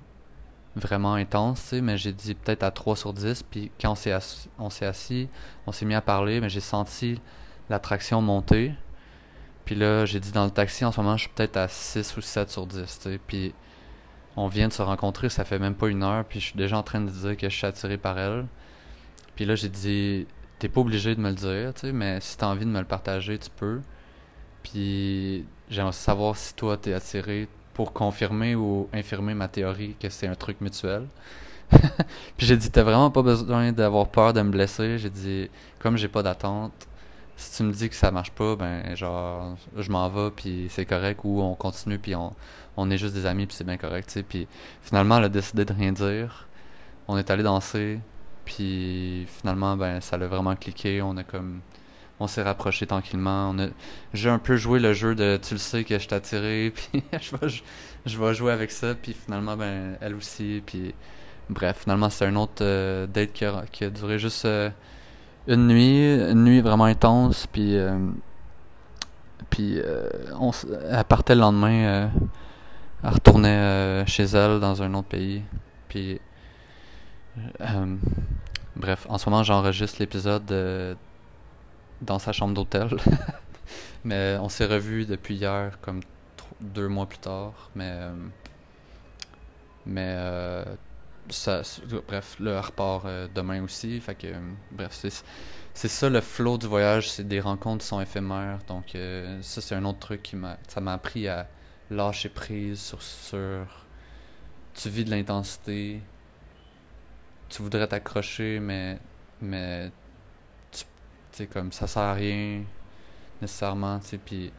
[0.76, 3.42] vraiment intense, tu mais j'ai dit peut-être à 3 sur 10.
[3.44, 5.28] Puis quand on s'est assis,
[5.66, 7.20] on s'est mis à parler, mais j'ai senti
[7.70, 8.72] l'attraction monter.
[9.64, 12.16] Puis là, j'ai dit dans le taxi, en ce moment, je suis peut-être à 6
[12.16, 13.20] ou 7 sur 10, tu sais.
[13.26, 13.54] Puis
[14.36, 16.76] on vient de se rencontrer, ça fait même pas une heure, puis je suis déjà
[16.76, 18.46] en train de dire que je suis attiré par elle.
[19.36, 20.26] Puis là, j'ai dit,
[20.58, 23.38] t'es pas obligé de me le dire, mais si t'as envie de me le partager,
[23.38, 23.80] tu peux.
[24.62, 30.26] Puis j'aimerais savoir si toi, t'es attiré pour confirmer ou infirmer ma théorie que c'est
[30.26, 31.06] un truc mutuel.
[31.70, 34.98] puis j'ai dit, t'as vraiment pas besoin d'avoir peur de me blesser.
[34.98, 36.72] J'ai dit, comme j'ai pas d'attente,
[37.40, 40.84] si tu me dis que ça marche pas, ben genre je m'en vais puis c'est
[40.84, 42.34] correct ou on continue puis on,
[42.76, 44.22] on est juste des amis puis c'est bien correct, tu sais.
[44.22, 44.46] Puis
[44.82, 46.48] finalement elle a décidé de rien dire.
[47.08, 48.00] On est allé danser
[48.44, 51.60] puis finalement ben ça l'a vraiment cliqué, on a comme
[52.20, 53.68] on s'est rapproché tranquillement, on a
[54.12, 57.36] j'ai un peu joué le jeu de tu le sais que je attiré puis je
[57.36, 57.62] vais
[58.06, 60.94] je, vais jouer avec ça puis finalement ben elle aussi puis
[61.48, 64.70] bref, finalement c'est un autre euh, date qui a, qui a duré juste euh,
[65.46, 67.98] une nuit, une nuit vraiment intense, puis euh,
[69.48, 70.50] puis euh, on,
[70.90, 72.08] elle partait le lendemain, euh,
[73.02, 75.42] elle retournait chez elle dans un autre pays,
[75.88, 76.20] puis
[78.76, 80.96] bref, en ce moment j'enregistre l'épisode
[82.02, 82.88] dans sa chambre d'hôtel,
[84.04, 86.00] mais on s'est revu depuis hier, comme
[86.60, 87.96] deux mois plus tard, mais
[89.86, 90.16] mais
[92.06, 94.00] bref, le repart euh, demain aussi.
[94.00, 94.40] Fait que, euh,
[94.72, 94.92] bref,
[95.74, 98.58] c'est ça le flow du voyage, c'est des rencontres qui sont éphémères.
[98.68, 100.56] Donc, euh, ça, c'est un autre truc qui m'a.
[100.68, 101.48] Ça m'a appris à
[101.90, 103.66] lâcher prise sur, sur.
[104.74, 106.00] Tu vis de l'intensité.
[107.48, 108.98] Tu voudrais t'accrocher, mais.
[109.40, 109.90] Mais.
[110.72, 110.84] Tu
[111.32, 112.62] sais, comme ça sert à rien
[113.40, 114.18] nécessairement, tu sais.
[114.18, 114.52] Puis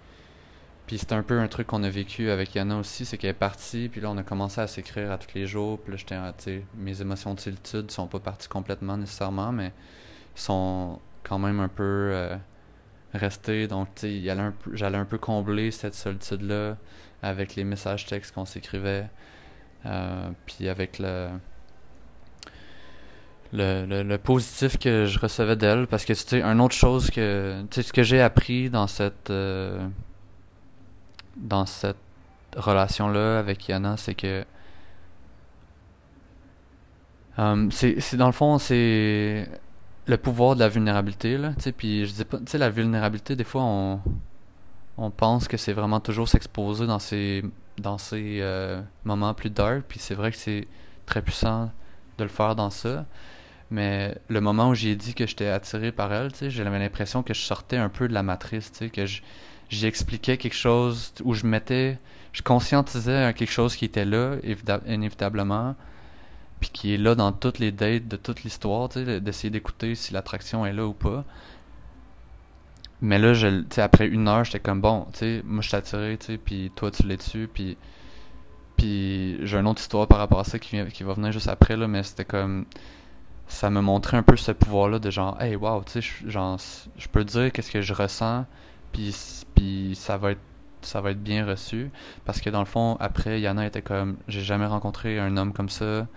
[0.91, 3.33] puis c'est un peu un truc qu'on a vécu avec Yana aussi, c'est qu'elle est
[3.33, 6.65] partie, puis là on a commencé à s'écrire à tous les jours, puis là j'étais,
[6.75, 9.71] mes émotions de solitude sont pas parties complètement nécessairement, mais
[10.35, 12.35] sont quand même un peu euh,
[13.13, 14.35] restées, donc tu sais,
[14.73, 16.75] j'allais un peu combler cette solitude-là
[17.23, 19.07] avec les messages textes qu'on s'écrivait,
[19.85, 21.29] euh, puis avec le,
[23.53, 27.75] le, le, positif que je recevais d'elle, parce que c'était une autre chose que, tu
[27.75, 29.29] sais, ce que j'ai appris dans cette...
[29.29, 29.87] Euh,
[31.41, 31.97] dans cette
[32.55, 34.45] relation-là avec Yana, c'est que
[37.39, 39.47] euh, c'est dans le fond c'est
[40.05, 43.45] le pouvoir de la vulnérabilité là, puis je dis pas tu sais la vulnérabilité des
[43.45, 44.01] fois on
[44.97, 47.43] on pense que c'est vraiment toujours s'exposer dans ces
[47.77, 50.67] dans ces euh, moments plus dark puis c'est vrai que c'est
[51.05, 51.71] très puissant
[52.17, 53.05] de le faire dans ça.
[53.69, 57.39] Mais le moment où j'ai dit que j'étais attiré par elle j'avais l'impression que je
[57.41, 59.05] sortais un peu de la matrice que
[59.71, 61.97] j'expliquais quelque chose où je mettais,
[62.33, 64.35] je conscientisais quelque chose qui était là,
[64.85, 65.75] inévitablement,
[66.59, 70.65] puis qui est là dans toutes les dates de toute l'histoire, d'essayer d'écouter si l'attraction
[70.65, 71.23] est là ou pas.
[73.01, 73.33] Mais là,
[73.77, 76.71] après une heure, j'étais comme bon, tu sais, moi je suis attiré, tu sais, puis
[76.75, 77.77] toi tu l'es dessus, puis
[78.77, 81.77] puis j'ai une autre histoire par rapport à ça qui, qui va venir juste après
[81.77, 82.65] là, mais c'était comme
[83.47, 86.59] ça me montrait un peu ce pouvoir là de genre hey wow, tu sais, genre
[86.97, 88.45] je peux dire qu'est-ce que je ressens
[88.91, 89.15] puis,
[89.55, 90.41] puis ça va être
[90.81, 91.91] ça va être bien reçu.
[92.25, 95.69] Parce que dans le fond, après, Yana était comme j'ai jamais rencontré un homme comme
[95.69, 96.07] ça,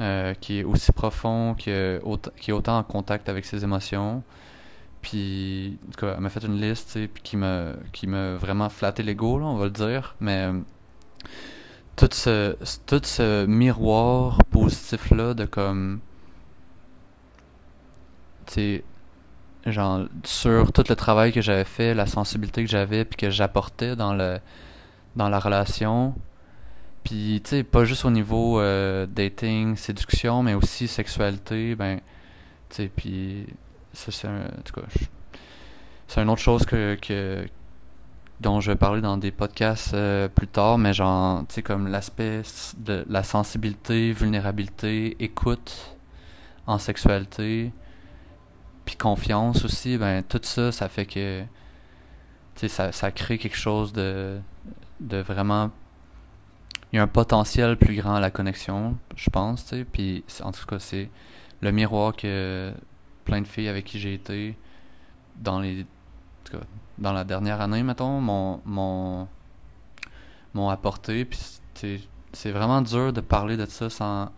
[0.00, 2.00] euh, qui est aussi profond, qui est,
[2.36, 4.22] qui est autant en contact avec ses émotions.
[5.02, 8.68] Puis, en tout cas, elle m'a fait une liste, puis qui m'a qui m'a vraiment
[8.68, 10.16] flatté l'ego, on va le dire.
[10.20, 10.60] Mais euh,
[11.96, 16.00] tout ce, ce miroir positif-là de comme.
[18.46, 18.82] Tu
[19.66, 23.96] genre, sur tout le travail que j'avais fait, la sensibilité que j'avais, puis que j'apportais
[23.96, 24.38] dans le
[25.16, 26.14] dans la relation.
[27.04, 31.98] Puis, tu sais, pas juste au niveau euh, dating, séduction, mais aussi sexualité, ben,
[32.68, 33.46] tu sais, puis
[33.92, 34.86] c'est en tout cas,
[36.06, 37.46] c'est une autre chose que, que,
[38.40, 41.88] dont je vais parler dans des podcasts euh, plus tard, mais genre, tu sais, comme
[41.88, 42.42] l'aspect
[42.78, 45.96] de la sensibilité, vulnérabilité, écoute
[46.66, 47.72] en sexualité,
[48.90, 51.44] puis confiance aussi, ben tout ça, ça fait que,
[52.56, 54.40] ça, ça crée quelque chose de,
[54.98, 55.70] de vraiment
[56.92, 59.84] il y a un potentiel plus grand à la connexion, je pense, tu sais.
[59.84, 61.08] Puis en tout cas, c'est
[61.60, 62.72] le miroir que
[63.24, 64.58] plein de filles avec qui j'ai été
[65.36, 65.86] dans les
[66.98, 69.28] dans la dernière année, mettons, m'ont m'ont
[70.54, 71.24] m'ont apporté.
[71.24, 71.38] Puis
[72.32, 74.32] c'est vraiment dur de parler de ça sans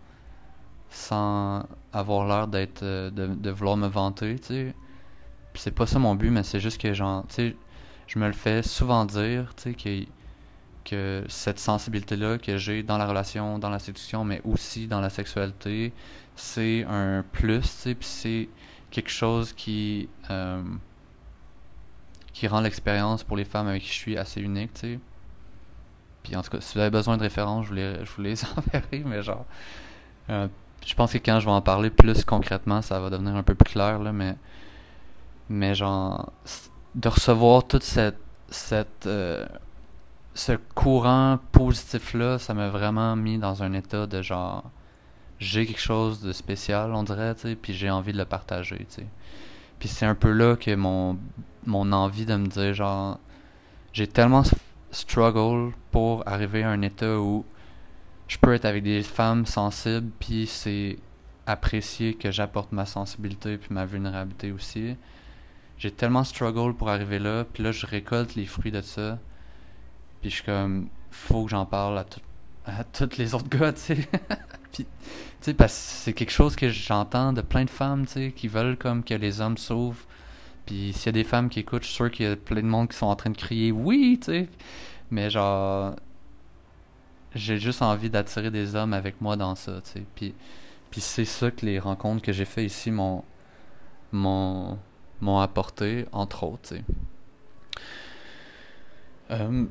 [0.93, 4.75] sans avoir l'air d'être de, de vouloir me vanter, tu sais.
[5.53, 7.55] Puis c'est pas ça mon but, mais c'est juste que genre, tu sais,
[8.07, 10.05] je me le fais souvent dire, tu sais, que
[10.85, 15.09] que cette sensibilité-là que j'ai dans la relation, dans la séduction, mais aussi dans la
[15.09, 15.93] sexualité,
[16.35, 18.49] c'est un plus, tu sais, puis c'est
[18.91, 20.61] quelque chose qui euh,
[22.33, 24.99] qui rend l'expérience pour les femmes avec qui je suis assez unique, tu sais.
[26.23, 28.45] Puis en tout cas, si vous avez besoin de références, je vous les, je les
[28.57, 29.45] enverrai, mais genre,
[30.29, 30.47] euh,
[30.85, 33.55] je pense que quand je vais en parler plus concrètement, ça va devenir un peu
[33.55, 34.35] plus clair, là, mais,
[35.49, 36.31] mais genre,
[36.95, 38.19] de recevoir toute cette,
[38.49, 39.45] cette euh,
[40.33, 44.63] ce courant positif-là, ça m'a vraiment mis dans un état de genre,
[45.39, 49.01] j'ai quelque chose de spécial, on dirait, tu puis j'ai envie de le partager, tu
[49.01, 49.07] sais.
[49.79, 51.17] Puis c'est un peu là que mon,
[51.65, 53.19] mon envie de me dire, genre,
[53.91, 54.43] j'ai tellement
[54.91, 57.45] struggle pour arriver à un état où
[58.27, 60.97] je peux être avec des femmes sensibles, puis c'est
[61.45, 64.95] apprécier que j'apporte ma sensibilité puis ma vulnérabilité aussi.
[65.77, 69.19] J'ai tellement struggle pour arriver là, puis là je récolte les fruits de ça.
[70.21, 72.05] Puis je suis comme, faut que j'en parle à,
[72.65, 74.07] à tous les autres gars, tu sais.
[74.71, 74.85] Tu
[75.41, 78.47] sais, parce que c'est quelque chose que j'entends de plein de femmes, tu sais, qui
[78.47, 80.05] veulent comme que les hommes sauvent.
[80.65, 82.61] Puis s'il y a des femmes qui écoutent, je suis sûr qu'il y a plein
[82.61, 84.47] de monde qui sont en train de crier oui, tu sais.
[85.11, 85.95] Mais genre,
[87.35, 90.05] j'ai juste envie d'attirer des hommes avec moi dans ça, tu sais.
[90.15, 90.33] Puis,
[90.91, 93.23] puis c'est ça que les rencontres que j'ai fait ici m'ont,
[94.11, 94.77] m'ont,
[95.21, 96.83] m'ont apporté, entre autres, tu.
[99.31, 99.65] Euh,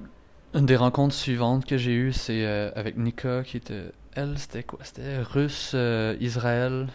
[0.54, 3.92] une des rencontres suivantes que j'ai eues, c'est euh, avec Nika, qui était.
[4.14, 4.80] Elle, c'était quoi?
[4.82, 6.88] C'était russe, euh, Israël.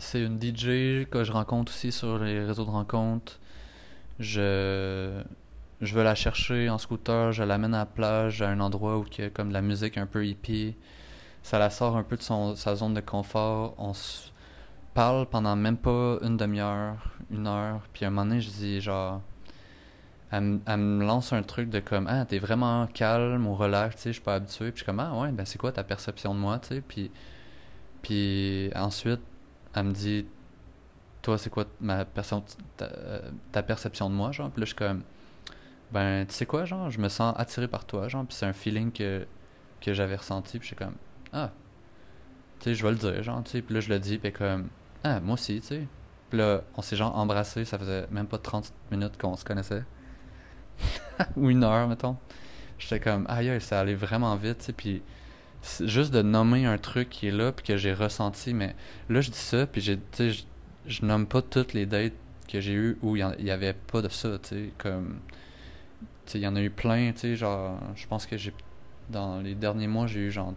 [0.00, 3.40] C'est une DJ que je rencontre aussi sur les réseaux de rencontres.
[4.20, 5.22] Je.
[5.80, 9.06] Je veux la chercher en scooter, je l'amène à la plage, à un endroit où
[9.16, 10.74] il y a comme de la musique un peu hippie.
[11.42, 13.74] Ça la sort un peu de son, sa zone de confort.
[13.78, 14.30] On se
[14.94, 16.96] parle pendant même pas une demi-heure,
[17.30, 17.82] une heure.
[17.92, 19.22] Puis à un moment donné, je dis genre
[20.30, 24.08] elle, me lance un truc de comme ah t'es vraiment calme ou relax tu sais
[24.10, 26.34] je suis pas habitué puis je suis comme ah ouais ben c'est quoi ta perception
[26.34, 26.80] de moi tu sais?
[26.82, 27.10] Puis
[28.02, 29.20] puis ensuite
[29.74, 30.26] elle me dit
[31.22, 32.44] toi c'est quoi ma perception
[33.52, 34.50] ta, perception de moi genre?
[34.50, 35.02] Puis là je suis comme
[35.92, 38.52] ben tu sais quoi genre je me sens attiré par toi genre puis c'est un
[38.52, 39.26] feeling que
[39.80, 40.96] que j'avais ressenti puis je suis comme
[41.32, 41.50] ah
[42.60, 44.32] tu sais je vais le dire genre tu sais puis là je le dis puis
[44.32, 44.68] comme
[45.04, 45.86] ah moi aussi tu sais
[46.30, 49.84] puis là on s'est genre embrassé ça faisait même pas 30 minutes qu'on se connaissait
[51.36, 52.16] ou une heure, mettons.
[52.78, 55.02] J'étais comme, aïe, ça allait vraiment vite, tu sais, puis
[55.80, 58.76] juste de nommer un truc qui est là, puis que j'ai ressenti, mais
[59.08, 60.44] là, je dis ça, puis j'ai, tu sais,
[60.86, 62.12] je nomme pas toutes les dates
[62.46, 65.18] que j'ai eues où il y, avait pas de ça, tu sais, comme,
[66.34, 68.52] il y en a eu plein, tu sais, genre, je pense que j'ai,
[69.10, 70.54] dans les derniers mois, j'ai eu genre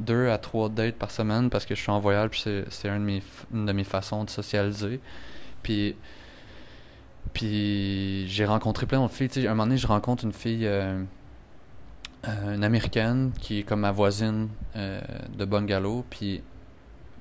[0.00, 2.98] deux à trois dates par semaine parce que je suis en voyage, puis c'est, une,
[3.00, 5.00] de mes, de mes façons de socialiser.
[5.62, 5.96] Puis
[7.32, 9.46] puis j'ai rencontré plein de filles.
[9.46, 11.02] à un moment donné, je rencontre une fille, euh,
[12.26, 15.00] euh, une américaine, qui est comme ma voisine euh,
[15.36, 16.04] de bungalow.
[16.10, 16.42] Puis,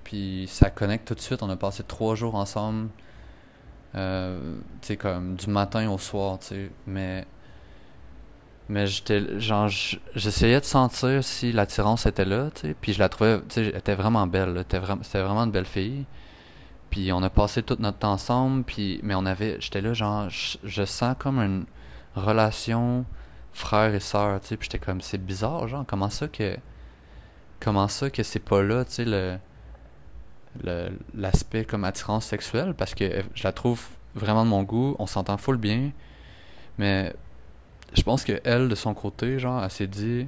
[0.03, 1.43] puis ça connecte tout de suite.
[1.43, 2.89] On a passé trois jours ensemble.
[3.93, 3.99] tu
[4.81, 6.71] sais, comme du matin au soir, tu sais.
[6.85, 7.25] Mais,
[8.69, 9.69] mais j'étais, genre,
[10.15, 12.75] j'essayais de sentir si l'attirance était là, tu sais.
[12.79, 14.57] Puis je la trouvais, tu sais, elle était vraiment belle.
[14.57, 16.05] C'était vraiment, une belle fille.
[16.89, 20.29] Puis on a passé tout notre temps ensemble, puis mais on avait, j'étais là genre,
[20.29, 21.65] je, sens comme une
[22.15, 23.05] relation
[23.53, 24.57] frère et sœur, tu sais.
[24.57, 26.57] Puis j'étais comme, c'est bizarre, genre, comment ça que.
[27.59, 29.37] Comment ça que c'est pas là, tu sais, le.
[31.13, 35.37] L'aspect comme attirance sexuelle, parce que je la trouve vraiment de mon goût, on s'entend
[35.37, 35.91] full bien,
[36.79, 37.13] mais
[37.93, 40.27] je pense que elle, de son côté, genre, elle s'est dit,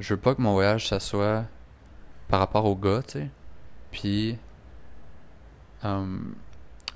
[0.00, 1.44] je veux pas que mon voyage, ça soit
[2.28, 3.28] par rapport au gars, tu sais.
[3.90, 4.38] Puis,
[5.84, 6.18] euh,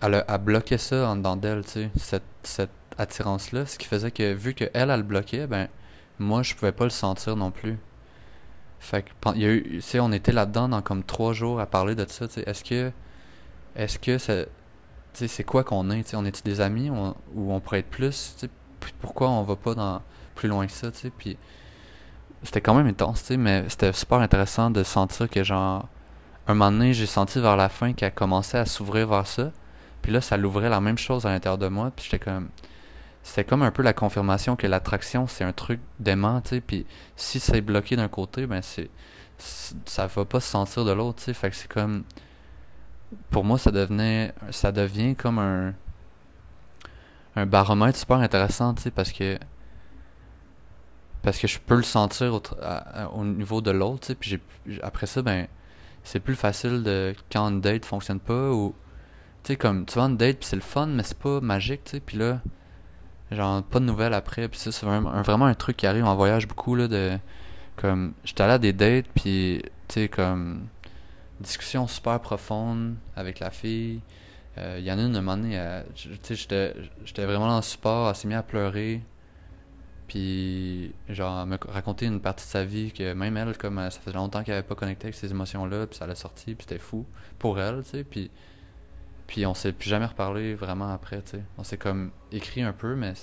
[0.01, 4.11] elle, a, bloqué ça en dedans d'elle, tu sais, cette, cette attirance-là, ce qui faisait
[4.11, 5.69] que vu qu'elle, elle le bloquait, ben,
[6.19, 7.79] moi, je pouvais pas le sentir non plus.
[8.81, 11.67] Fait que, il y a eu, tu on était là-dedans dans comme trois jours à
[11.67, 12.91] parler de ça, tu sais, est-ce que,
[13.77, 14.49] est-ce que ça, tu
[15.15, 16.91] sais, c'est quoi qu'on est, tu sais, on est des amis?
[16.91, 18.49] Ou on, pourrait être plus, tu
[19.01, 20.03] pourquoi on va pas dans
[20.35, 21.37] plus loin que ça, tu sais, puis
[22.43, 25.89] c'était quand même intense, tu sais, mais c'était super intéressant de sentir que, genre,
[26.47, 29.53] un moment donné, j'ai senti vers la fin qu'elle commençait à s'ouvrir vers ça.
[30.03, 31.93] Puis là, ça l'ouvrait la même chose à l'intérieur de moi.
[31.95, 32.49] Puis j'étais comme.
[33.23, 36.61] C'était comme un peu la confirmation que l'attraction, c'est un truc d'aimant, tu sais.
[36.61, 38.91] Puis si c'est bloqué d'un côté, ben c'est.
[39.39, 41.35] Ça va pas se sentir de l'autre, tu sais.
[41.35, 42.03] Fait que c'est comme.
[43.31, 44.35] Pour moi, ça devenait.
[44.51, 45.75] Ça devient comme un.
[47.37, 49.39] Un baromètre super intéressant, tu sais, parce que
[51.23, 52.41] parce que je peux le sentir
[53.15, 55.47] au, niveau de l'autre, tu sais, puis après ça, ben,
[56.03, 58.75] c'est plus facile de quand une date fonctionne pas ou,
[59.45, 61.85] tu sais, comme, tu vas une date puis c'est le fun, mais c'est pas magique,
[61.85, 62.41] tu sais, puis là,
[63.31, 66.17] genre, pas de nouvelles après, puis ça, c'est vraiment, vraiment, un truc qui arrive en
[66.17, 67.17] voyage beaucoup, là, de,
[67.77, 70.67] comme, j'étais allé à des dates, puis, tu sais, comme,
[71.41, 74.01] discussion super profonde avec la fille,
[74.59, 76.35] euh, y en a une, un moment donné, tu sais,
[77.05, 79.03] j'étais vraiment dans le support, elle s'est mise à pleurer,
[80.13, 84.15] puis, genre, me raconter une partie de sa vie que même elle, comme ça faisait
[84.15, 87.07] longtemps qu'elle avait pas connecté avec ces émotions-là, puis ça l'a sorti, puis c'était fou
[87.39, 88.05] pour elle, tu sais.
[88.05, 88.31] Puis,
[89.27, 91.43] puis on s'est plus jamais reparlé vraiment après, tu sais.
[91.57, 93.15] On s'est comme écrit un peu, mais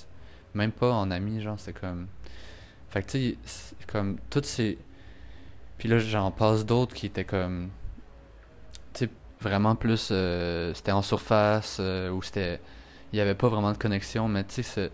[0.54, 2.08] même pas en ami, genre, c'est comme.
[2.88, 4.76] Fait que, tu sais, comme toutes ces.
[5.78, 7.70] Puis là, j'en passe d'autres qui étaient comme.
[9.40, 10.08] Vraiment plus.
[10.10, 12.60] Euh, c'était en surface, euh, ou c'était.
[13.12, 14.90] Il y avait pas vraiment de connexion, mais tu sais,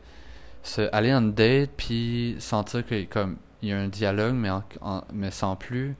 [0.92, 4.50] aller en date puis sentir que comme il y a un dialogue mais
[5.12, 5.96] mais sans plus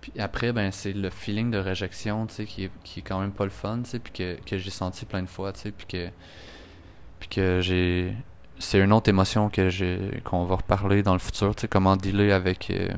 [0.00, 3.20] puis après ben c'est le feeling de réjection tu sais qui est, qui est quand
[3.20, 5.60] même pas le fun tu sais puis que, que j'ai senti plein de fois tu
[5.60, 6.08] sais puis que
[7.20, 8.14] puis que j'ai
[8.58, 11.96] c'est une autre émotion que j'ai qu'on va reparler dans le futur tu sais comment
[11.96, 12.88] dealer avec euh,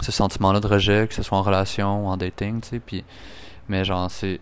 [0.00, 2.80] ce sentiment là de rejet que ce soit en relation ou en dating tu sais
[2.80, 3.04] puis
[3.68, 4.40] mais genre c'est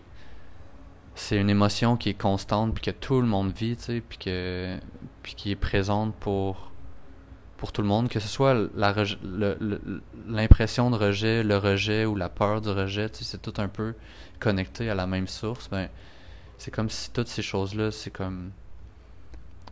[1.15, 4.17] c'est une émotion qui est constante puis que tout le monde vit, tu sais, puis
[4.17, 4.77] que
[5.23, 6.71] puis qui est présente pour
[7.57, 8.55] pour tout le monde, que ce soit
[10.27, 13.67] l'impression de rejet, le rejet ou la peur du rejet, tu sais, c'est tout un
[13.67, 13.95] peu
[14.39, 15.67] connecté à la même source.
[15.69, 15.89] Ben,
[16.59, 18.51] c'est comme si toutes ces choses-là, c'est comme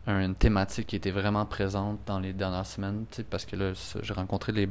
[0.08, 3.74] une thématique qui était vraiment présente dans les dernières semaines, tu sais, parce que là,
[4.01, 4.70] j'ai rencontré les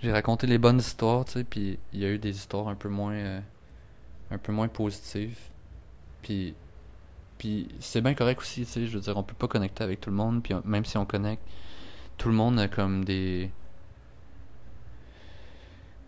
[0.00, 2.76] j'ai raconté les bonnes histoires, tu sais, puis il y a eu des histoires un
[2.76, 3.40] peu moins euh,
[4.30, 5.38] un peu moins positives.
[6.22, 6.54] Puis,
[7.38, 10.00] puis c'est bien correct aussi, tu sais, je veux dire, on peut pas connecter avec
[10.00, 11.42] tout le monde, puis même si on connecte,
[12.16, 13.50] tout le monde a comme des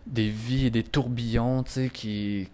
[0.07, 2.49] des vies et des tourbillons, tu sais, qui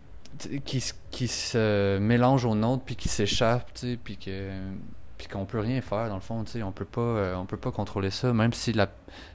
[0.65, 4.51] qui, qui se mélangent aux nôtres puis qui s'échappent, tu sais, puis que
[5.17, 7.45] puis qu'on peut rien faire dans le fond, tu sais, on peut pas euh, on
[7.45, 8.87] peut pas contrôler ça même si la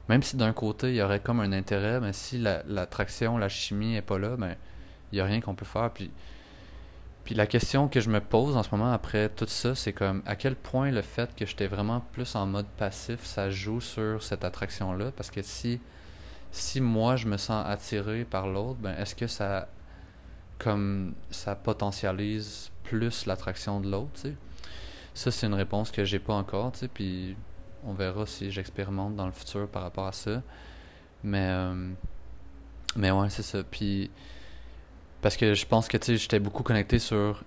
[0.08, 3.48] même si d'un côté il y aurait comme un intérêt, mais si l'attraction, la, la
[3.48, 4.54] chimie est pas là, ben
[5.12, 6.10] il y a rien qu'on peut faire puis
[7.24, 10.22] puis la question que je me pose en ce moment après tout ça, c'est comme
[10.26, 14.22] à quel point le fait que j'étais vraiment plus en mode passif, ça joue sur
[14.22, 15.12] cette attraction-là?
[15.12, 15.80] Parce que si,
[16.50, 19.68] si moi je me sens attiré par l'autre, ben est-ce que ça
[20.58, 24.36] comme ça potentialise plus l'attraction de l'autre, tu?
[25.14, 27.36] Ça, c'est une réponse que j'ai pas encore, tu puis
[27.84, 30.42] on verra si j'expérimente dans le futur par rapport à ça.
[31.22, 31.92] Mais, euh,
[32.96, 33.62] mais ouais, c'est ça.
[33.62, 34.10] Puis
[35.22, 37.42] parce que je pense que j'étais beaucoup connecté sur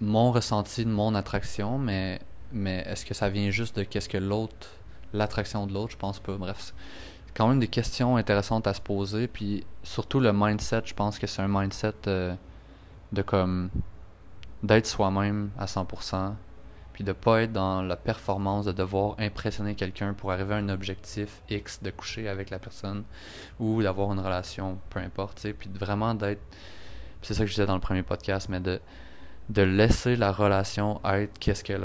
[0.00, 2.18] mon ressenti de mon attraction, mais,
[2.52, 4.70] mais est-ce que ça vient juste de qu'est-ce que l'autre,
[5.12, 6.36] l'attraction de l'autre, je pense pas.
[6.36, 10.94] Bref, c'est quand même des questions intéressantes à se poser, puis surtout le mindset, je
[10.94, 12.34] pense que c'est un mindset euh,
[13.12, 13.70] de comme
[14.62, 16.32] d'être soi-même à 100%,
[16.94, 20.70] puis de pas être dans la performance de devoir impressionner quelqu'un pour arriver à un
[20.70, 23.04] objectif X, de coucher avec la personne
[23.60, 26.40] ou d'avoir une relation, peu importe, puis vraiment d'être
[27.26, 28.80] c'est ça que je disais dans le premier podcast, mais de,
[29.48, 31.84] de laisser la relation être qu'est-ce qu'elle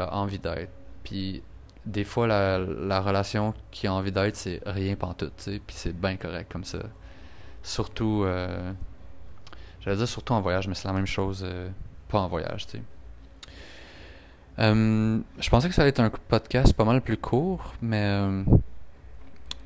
[0.00, 0.72] a, a envie d'être.
[1.04, 1.42] Puis
[1.84, 5.76] des fois, la, la relation qui a envie d'être, c'est rien pantoute, tu sais, puis
[5.76, 6.78] c'est bien correct comme ça.
[7.62, 8.72] Surtout, euh,
[9.82, 11.68] j'allais dire surtout en voyage, mais c'est la même chose, euh,
[12.08, 12.82] pas en voyage, tu sais.
[14.60, 18.44] Euh, je pensais que ça allait être un podcast pas mal plus court, mais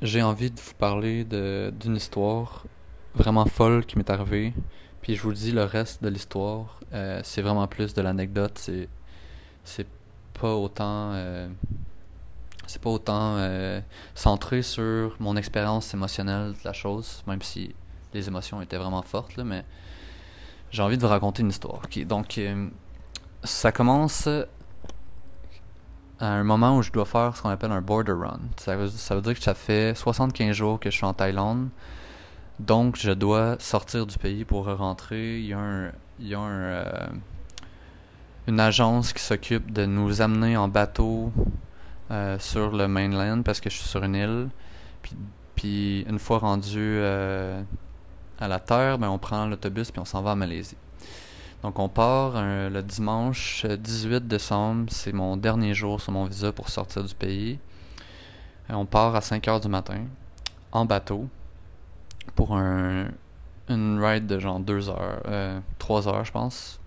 [0.01, 2.65] j'ai envie de vous parler d'une histoire
[3.13, 4.53] vraiment folle qui m'est arrivée.
[5.05, 8.53] Puis je vous dis, le reste de l'histoire, euh, c'est vraiment plus de l'anecdote.
[8.55, 8.89] C'est,
[9.63, 9.85] c'est
[10.33, 11.13] pas autant,
[12.65, 13.37] c'est pas autant
[14.15, 17.75] centré sur mon expérience émotionnelle de la chose, même si
[18.15, 19.63] les émotions étaient vraiment fortes, là, mais
[20.71, 21.83] j'ai envie de vous raconter une histoire.
[22.07, 22.41] donc,
[23.43, 24.27] ça commence
[26.19, 28.39] à un moment où je dois faire ce qu'on appelle un border run.
[28.57, 31.69] Ça veut dire que ça fait 75 jours que je suis en Thaïlande.
[32.59, 35.39] Donc, je dois sortir du pays pour rentrer.
[35.39, 37.07] Il y a, un, il y a un, euh,
[38.47, 41.31] une agence qui s'occupe de nous amener en bateau
[42.11, 44.49] euh, sur le mainland parce que je suis sur une île.
[45.55, 47.61] Puis, une fois rendu euh,
[48.39, 50.77] à la terre, ben, on prend l'autobus puis on s'en va à Malaisie.
[51.65, 56.51] Donc on part le dimanche 18 euh, décembre, c'est mon dernier jour sur mon visa
[56.51, 57.57] pour sortir du pays.
[58.69, 60.03] Euh, on part à 5 heures du matin
[60.71, 61.27] en bateau
[62.33, 63.07] pour un,
[63.69, 66.79] une ride de genre 2 heures, 3 heures je pense.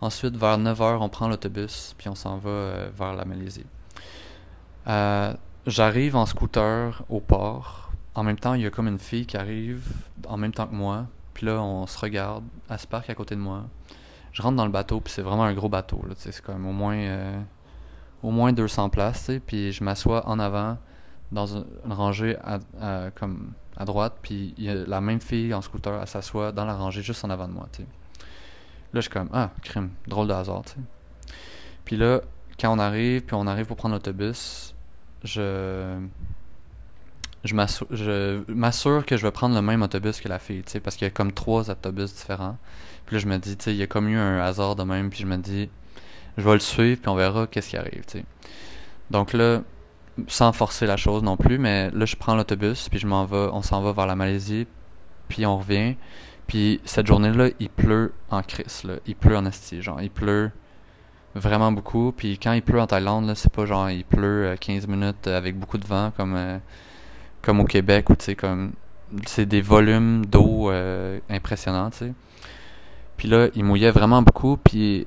[0.00, 3.66] Ensuite vers 9 heures on prend l'autobus puis on s'en va vers la Malaisie.
[5.66, 7.92] J'arrive en scooter au port.
[8.14, 9.86] En même temps il y a comme une fille qui arrive
[10.26, 11.06] en même temps que moi.
[11.40, 12.44] Puis là, on se regarde.
[12.68, 13.64] Elle se parque à côté de moi.
[14.32, 16.02] Je rentre dans le bateau, puis c'est vraiment un gros bateau.
[16.16, 17.40] C'est comme au moins, euh,
[18.22, 19.30] au moins 200 places.
[19.46, 20.76] Puis je m'assois en avant,
[21.32, 24.14] dans une, rangée à, comme à droite.
[24.22, 27.30] Puis y a la même fille en scooter, elle s'assoit dans la rangée juste en
[27.30, 27.68] avant de moi.
[27.78, 27.84] Là,
[28.94, 30.62] je suis comme, ah, crime, drôle de hasard.
[31.84, 32.20] Puis là,
[32.58, 34.74] quand on arrive, puis on arrive pour prendre l'autobus,
[35.24, 35.98] je
[37.42, 41.06] je m'assure que je vais prendre le même autobus que la fille, tu parce qu'il
[41.06, 42.58] y a comme trois autobus différents.
[43.06, 44.82] Puis là, je me dis, tu sais, il y a comme eu un hasard de
[44.82, 45.70] même, puis je me dis,
[46.36, 48.24] je vais le suivre, puis on verra qu'est-ce qui arrive, tu sais.
[49.10, 49.62] Donc là,
[50.26, 53.48] sans forcer la chose non plus, mais là, je prends l'autobus, puis je m'en vais,
[53.52, 54.66] on s'en va vers la Malaisie,
[55.28, 55.96] puis on revient.
[56.46, 58.94] Puis cette journée-là, il pleut en crise, là.
[59.06, 60.50] Il pleut en esti, genre, il pleut
[61.34, 62.12] vraiment beaucoup.
[62.12, 65.26] Puis quand il pleut en Thaïlande, là, c'est pas genre, il pleut 15 euh, minutes
[65.26, 66.34] avec beaucoup de vent, comme...
[66.36, 66.58] Euh,
[67.42, 68.72] comme au Québec où tu sais comme
[69.26, 72.12] c'est des volumes d'eau euh, impressionnants, tu sais.
[73.16, 75.06] Puis là, il mouillait vraiment beaucoup, puis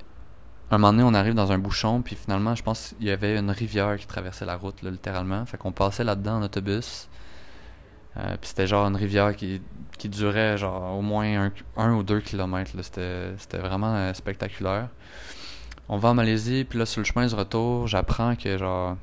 [0.71, 3.37] un moment donné, on arrive dans un bouchon, puis finalement, je pense qu'il y avait
[3.37, 5.45] une rivière qui traversait la route, littéralement.
[5.45, 7.07] Fait qu'on passait là-dedans en autobus.
[8.17, 9.61] Euh, puis c'était genre une rivière qui,
[9.97, 12.71] qui durait genre au moins un, ou deux kilomètres.
[12.81, 14.89] C'était vraiment euh, spectaculaire.
[15.89, 18.97] On va en Malaisie, puis là, sur le chemin du retour, j'apprends que genre...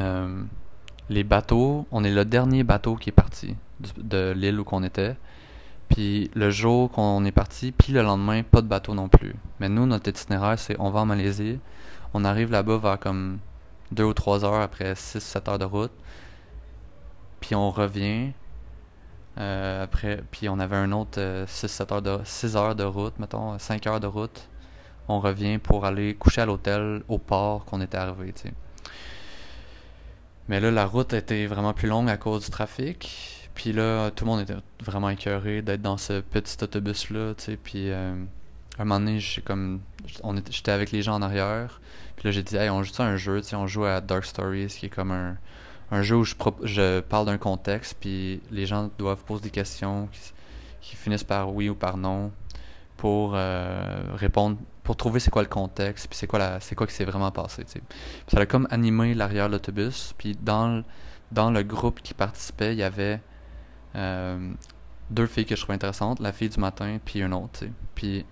[0.00, 0.42] Euh,
[1.10, 3.56] les bateaux, on est le dernier bateau qui est parti
[3.98, 5.16] de l'île où qu'on était.
[5.90, 9.34] Puis le jour qu'on est parti, puis le lendemain, pas de bateau non plus.
[9.58, 11.58] Mais nous, notre itinéraire, c'est on va en Malaisie.
[12.14, 13.38] On arrive là-bas vers comme
[13.92, 15.92] 2 ou 3 heures après 6-7 heures de route.
[17.40, 18.32] Puis on revient.
[19.38, 23.18] Euh, après, puis on avait un autre 6-7 euh, heures de 6 heures de route,
[23.18, 24.48] mettons, 5 heures de route.
[25.08, 28.32] On revient pour aller coucher à l'hôtel au port qu'on était arrivé.
[30.48, 33.39] Mais là, la route était vraiment plus longue à cause du trafic.
[33.54, 37.56] Puis là, tout le monde était vraiment écœuré d'être dans ce petit autobus-là, tu sais.
[37.56, 38.14] Puis euh,
[38.78, 39.80] un moment donné, comme...
[40.50, 41.80] J'étais avec les gens en arrière.
[42.16, 43.56] Puis là, j'ai dit, hey, on joue ça un jeu, tu sais.
[43.56, 45.36] On joue à Dark Stories, qui est comme un,
[45.90, 50.08] un jeu où je, je parle d'un contexte, puis les gens doivent poser des questions
[50.12, 52.32] qui, finissent par oui ou par non
[52.96, 56.86] pour euh, répondre pour trouver c'est quoi le contexte, puis c'est quoi la, c'est quoi
[56.86, 57.64] qui s'est vraiment passé.
[58.26, 60.82] ça a comme animé l'arrière de l'autobus, puis dans
[61.30, 63.20] dans le groupe qui participait, il y avait
[63.96, 64.52] euh,
[65.10, 67.64] deux filles que je trouvais intéressantes, la fille du matin, puis une autre.
[67.94, 68.24] Puis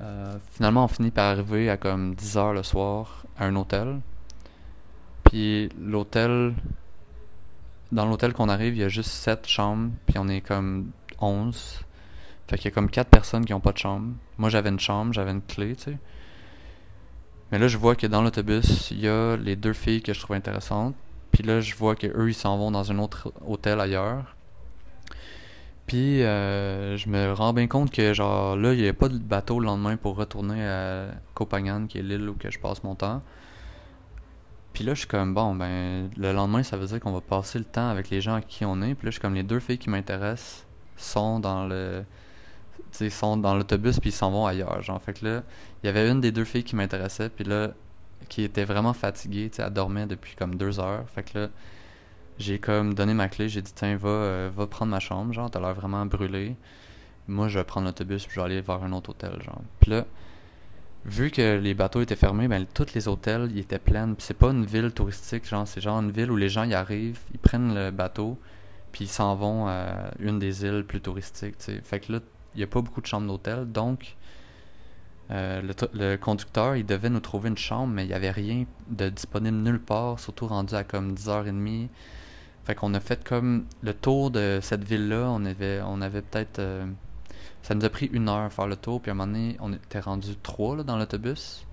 [0.00, 4.00] euh, finalement, on finit par arriver à comme 10 heures le soir à un hôtel.
[5.24, 6.54] Puis l'hôtel,
[7.92, 10.90] dans l'hôtel qu'on arrive, il y a juste 7 chambres, puis on est comme
[11.20, 11.80] 11.
[12.48, 14.14] Fait qu'il y a comme quatre personnes qui ont pas de chambre.
[14.38, 15.98] Moi, j'avais une chambre, j'avais une clé, tu sais.
[17.52, 20.20] Mais là, je vois que dans l'autobus, il y a les deux filles que je
[20.20, 20.94] trouve intéressantes.
[21.32, 24.36] Puis là, je vois qu'eux, ils s'en vont dans un autre hôtel ailleurs.
[25.90, 29.18] Puis euh, je me rends bien compte que genre là, il n'y a pas de
[29.18, 32.94] bateau le lendemain pour retourner à Copenhague, qui est l'île où que je passe mon
[32.94, 33.22] temps.
[34.72, 37.58] Puis là, je suis comme bon, ben le lendemain, ça veut dire qu'on va passer
[37.58, 38.94] le temps avec les gens à qui on est.
[38.94, 40.64] Puis là, je suis comme les deux filles qui m'intéressent
[40.96, 42.04] sont dans le
[42.92, 44.82] sont dans l'autobus puis ils s'en vont ailleurs.
[44.82, 45.42] Genre, fait que là,
[45.82, 47.72] il y avait une des deux filles qui m'intéressait, puis là,
[48.28, 51.04] qui était vraiment fatiguée, tu elle dormait depuis comme deux heures.
[51.12, 51.48] Fait que là,
[52.40, 55.50] j'ai comme donné ma clé, j'ai dit, tiens, va, euh, va prendre ma chambre, genre,
[55.50, 56.56] t'as l'air vraiment brûlé.
[57.28, 59.60] Moi, je vais prendre l'autobus puis je vais aller vers un autre hôtel, genre.
[59.78, 60.06] Puis là,
[61.04, 64.14] vu que les bateaux étaient fermés, ben tous les hôtels ils étaient pleins.
[64.18, 67.20] C'est pas une ville touristique, genre c'est genre une ville où les gens y arrivent,
[67.32, 68.38] ils prennent le bateau,
[68.90, 71.56] puis ils s'en vont à une des îles plus touristiques.
[71.58, 71.80] sais.
[71.84, 72.20] Fait que là,
[72.54, 74.16] il y a pas beaucoup de chambres d'hôtel, donc
[75.30, 78.64] euh, le, le, conducteur il devait nous trouver une chambre, mais il y avait rien
[78.88, 81.88] de disponible nulle part, surtout rendu à comme 10h30.
[82.70, 86.60] Fait qu'on a fait comme le tour de cette ville-là, on avait, on avait peut-être
[86.60, 86.86] euh,
[87.62, 89.56] ça nous a pris une heure à faire le tour, puis à un moment donné,
[89.58, 91.66] on était rendu trois là, dans l'autobus.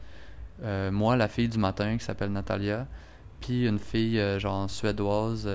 [0.64, 2.88] Euh, moi, la fille du matin qui s'appelle Natalia,
[3.42, 5.48] puis une fille euh, genre suédoise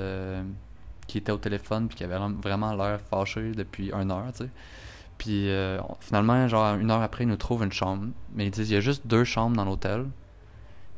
[1.09, 4.30] qui était au téléphone puis qui avait vraiment l'air fâchée depuis une heure.
[5.18, 5.49] Puis
[5.99, 8.07] finalement, genre une heure après, ils nous trouvent une chambre.
[8.36, 10.07] Mais ils disent il y a juste deux chambres dans l'hôtel.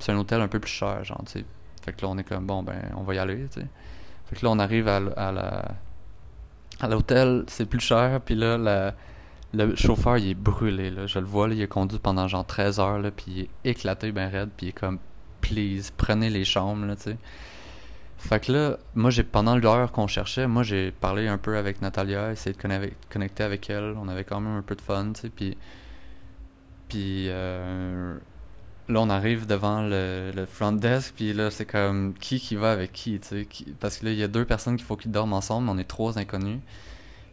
[0.01, 1.25] c'est un hôtel un peu plus cher, genre.
[1.27, 3.67] Fait que là, on est comme bon, ben, on va y aller, tu sais.
[4.43, 5.75] Là, on arrive à, à.
[6.81, 8.93] À l'hôtel, c'est plus cher, puis là,
[9.53, 11.07] le chauffeur, il est brûlé, là.
[11.07, 13.71] Je le vois, là, il a conduit pendant genre 13 heures, là, puis il est
[13.71, 14.99] éclaté ben raide, puis il est comme,
[15.41, 17.17] please, prenez les chambres, là, tu.
[18.19, 21.83] Fait que là, moi, j'ai pendant l'heure qu'on cherchait, moi, j'ai parlé un peu avec
[21.83, 23.95] Natalia, essayé de connecter avec elle.
[24.01, 25.57] On avait quand même un peu de fun, tu sais, puis...
[26.89, 27.27] Puis...
[27.29, 28.17] Euh,
[28.89, 32.93] là, on arrive devant le, front desk, puis là, c'est comme, qui qui va avec
[32.93, 33.49] qui, tu sais.
[33.81, 35.79] Parce que là, il y a deux personnes qu'il faut qu'ils dorment ensemble, mais on
[35.79, 36.61] est trois inconnus.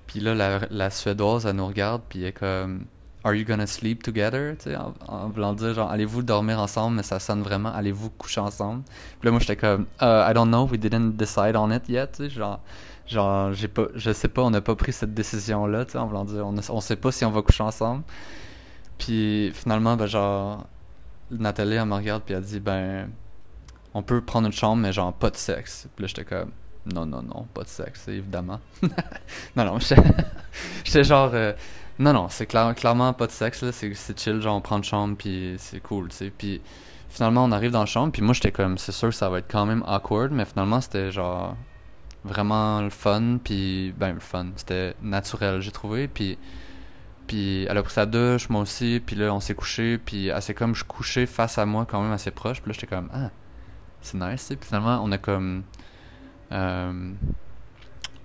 [0.08, 2.86] Puis là, la, Suédoise, elle nous regarde, puis elle est comme
[3.24, 4.56] Are you gonna sleep together?
[4.58, 8.42] Tu sais, en, voulant dire, genre, allez-vous dormir ensemble, mais ça sonne vraiment, allez-vous coucher
[8.42, 8.84] ensemble?
[9.20, 12.08] Puis là, moi, j'étais comme uh, I don't know, we didn't decide on it yet,
[12.14, 12.60] tu sais, genre.
[13.08, 16.08] Genre, j'ai pas, je sais pas, on n'a pas pris cette décision-là, tu sais, en
[16.08, 18.04] voulant dire, on, on sait pas si on va coucher ensemble.
[18.98, 20.66] Puis finalement, ben, genre,
[21.32, 23.10] Nathalie, elle me regarde, puis elle dit, ben,
[23.94, 25.88] on peut prendre une chambre, mais genre, pas de sexe.
[25.96, 26.52] Puis là, j'étais comme,
[26.86, 28.60] non, non, non, pas de sexe, évidemment.
[29.56, 29.78] non, non,
[30.84, 31.32] j'étais genre.
[31.34, 31.54] Euh,
[32.00, 33.72] non, non, c'est clairement pas de sexe, là.
[33.72, 36.32] C'est chill, genre, on prend une chambre, puis c'est cool, tu sais.
[36.36, 36.62] Puis
[37.10, 39.52] finalement, on arrive dans la chambre, puis moi, j'étais comme, c'est sûr ça va être
[39.52, 41.56] quand même awkward, mais finalement, c'était genre.
[42.24, 43.94] Vraiment le fun, puis.
[43.98, 44.48] Ben, le fun.
[44.56, 46.38] C'était naturel, j'ai trouvé, puis.
[47.28, 50.42] Puis elle a pris sa douche, moi aussi, puis là, on s'est couché, puis elle
[50.42, 53.10] s'est comme je couchais face à moi, quand même assez proche, puis là, j'étais comme,
[53.14, 53.30] ah,
[54.02, 54.48] c'est nice.
[54.48, 55.64] Puis finalement, on a comme
[56.52, 57.14] euh,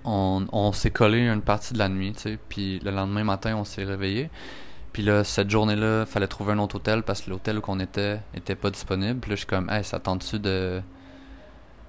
[0.05, 3.65] on, s'est collé une partie de la nuit, tu sais, puis le lendemain matin, on
[3.65, 4.31] s'est réveillé.
[4.93, 8.21] Puis là, cette journée-là, fallait trouver un autre hôtel parce que l'hôtel où on était
[8.35, 9.21] était pas disponible.
[9.21, 10.81] Puis là, je suis comme, hey, ça tente-tu de.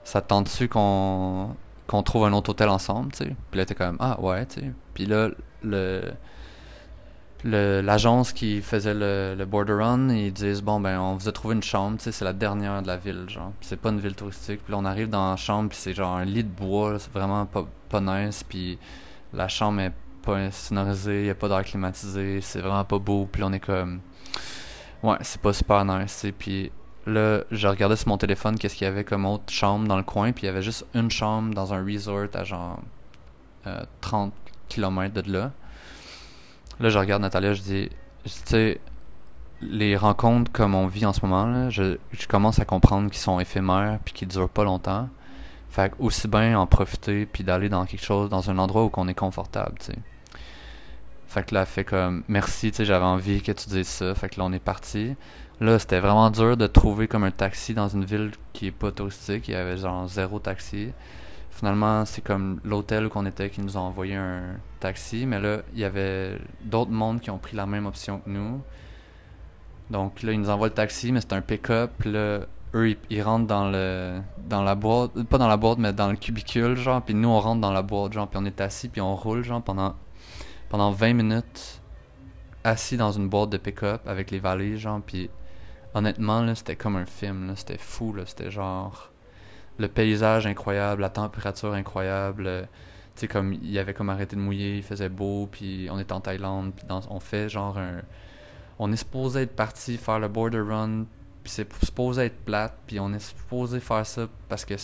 [0.03, 1.55] Ça tente-tu qu'on
[1.87, 3.35] qu'on trouve un autre hôtel ensemble, tu sais?
[3.49, 4.71] Puis là, t'es comme, ah ouais, tu sais.
[4.93, 5.29] Puis là,
[5.63, 6.11] le
[7.43, 11.63] l'agence qui faisait le, border run, ils disent bon ben on vous a trouvé une
[11.63, 13.51] chambre, tu sais, c'est la dernière de la ville, genre.
[13.61, 14.63] C'est pas une ville touristique.
[14.63, 17.11] Puis là on arrive dans la chambre, puis c'est genre un lit de bois, c'est
[17.11, 18.77] vraiment pas, nice, puis
[19.33, 23.27] la chambre est pas sonorisée, y a pas d'air climatisé, c'est vraiment pas beau.
[23.31, 24.01] Puis on est comme
[25.03, 26.71] ouais, c'est pas super nice, tu Puis
[27.05, 30.03] là, je regardais sur mon téléphone qu'est-ce qu'il y avait comme autre chambre dans le
[30.03, 32.79] coin, puis il y avait juste une chambre dans un resort à genre
[34.01, 35.51] 30 euh, km de là.
[36.79, 37.89] Là, je regarde Natalia, je dis,
[38.23, 38.79] tu sais,
[39.61, 41.97] les rencontres comme on vit en ce moment, là, je,
[42.27, 45.09] commence à comprendre qu'ils sont éphémères puis qu'ils durent pas longtemps.
[45.69, 49.07] Fait aussi bien en profiter puis d'aller dans quelque chose, dans un endroit où on
[49.07, 49.97] est confortable, tu sais.
[51.27, 54.15] Fait que là, fait comme merci, tu sais, j'avais envie que tu dises ça.
[54.15, 55.15] Fait que là, on est parti.
[55.59, 58.91] Là, c'était vraiment dur de trouver comme un taxi dans une ville qui est pas
[58.91, 59.47] touristique.
[59.49, 60.89] Il y avait genre zéro taxi.
[61.57, 64.43] Finalement, c'est comme l'hôtel où on était qui nous a envoyé un
[64.79, 68.29] taxi, mais là, il y avait d'autres mondes qui ont pris la même option que
[68.29, 68.61] nous.
[69.89, 72.03] Donc là, ils nous envoient le taxi, mais c'est un pick-up.
[72.05, 72.41] Là,
[72.75, 76.15] eux, ils, rentrent dans le dans la boîte, pas dans la boîte, mais dans le
[76.15, 77.01] cubicule, genre.
[77.01, 78.27] Puis nous, on rentre dans la boîte, genre.
[78.27, 79.95] Puis on est assis, puis on roule, genre, pendant
[80.69, 81.81] pendant 20 minutes,
[82.63, 85.01] assis dans une boîte de pick-up avec les valises, genre.
[85.03, 85.31] Puis
[85.95, 87.55] honnêtement, là, c'était comme un film, là.
[87.55, 88.27] C'était fou, là.
[88.27, 89.11] C'était genre
[89.77, 92.47] le paysage incroyable, la température incroyable.
[92.47, 92.61] Euh,
[93.15, 96.11] tu sais, comme il avait comme arrêté de mouiller, il faisait beau, puis on est
[96.11, 98.01] en Thaïlande, puis on fait genre un.
[98.79, 101.05] On est supposé être parti faire le border run,
[101.43, 104.75] puis c'est supposé être plate, puis on est supposé faire ça parce que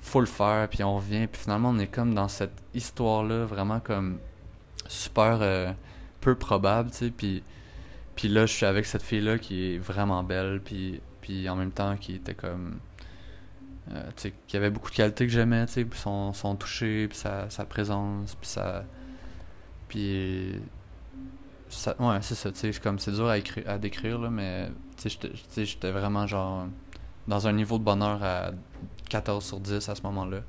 [0.00, 3.80] faut le faire, puis on revient, puis finalement on est comme dans cette histoire-là, vraiment
[3.80, 4.18] comme
[4.88, 5.72] super euh,
[6.20, 7.42] peu probable, tu sais, puis,
[8.16, 11.70] puis là je suis avec cette fille-là qui est vraiment belle, puis, puis en même
[11.70, 12.78] temps qui était comme
[13.90, 14.10] euh,
[14.46, 18.48] qui avait beaucoup de qualités que j'aimais, son, son toucher, puis sa, sa présence, puis
[18.48, 18.84] sa.
[19.88, 20.60] Puis.
[21.68, 24.70] Ça, ouais, c'est ça, tu sais, comme c'est dur à, écrire, à décrire, là, mais
[25.56, 26.66] j'étais vraiment genre
[27.26, 28.50] dans un niveau de bonheur à
[29.08, 30.42] 14 sur 10 à ce moment-là.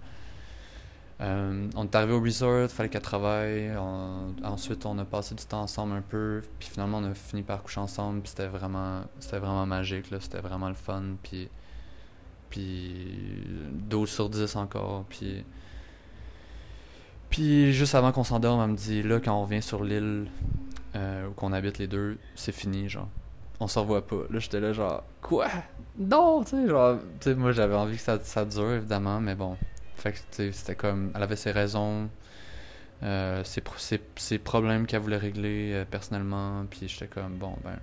[1.22, 3.72] Euh, on est arrivé au resort, fallait qu'elle travaille.
[4.44, 6.42] ensuite, on a passé du temps ensemble un peu.
[6.60, 8.22] Puis finalement, on a fini par coucher ensemble.
[8.22, 10.08] Puis c'était vraiment, c'était vraiment magique.
[10.20, 11.04] C'était vraiment le fun.
[11.22, 11.50] Puis,
[12.54, 12.94] puis
[13.72, 15.06] 12 sur 10 encore.
[15.10, 15.44] Puis,
[17.32, 20.28] puis juste avant qu'on s'endorme, elle me dit là, quand on revient sur l'île
[20.96, 23.10] euh, où qu'on habite les deux, c'est fini, genre.
[23.60, 24.24] On s'en voit pas.
[24.30, 25.48] Là, j'étais là, genre, quoi?
[25.98, 29.36] Non, tu sais, genre, tu sais, moi j'avais envie que ça, ça dure, évidemment, mais
[29.36, 29.58] bon
[30.04, 31.12] fait que c'était comme.
[31.16, 32.10] Elle avait ses raisons,
[33.04, 36.66] euh, ses, problèmes qu'elle voulait régler euh, personnellement.
[36.70, 37.80] Puis j'étais comme, bon, ben,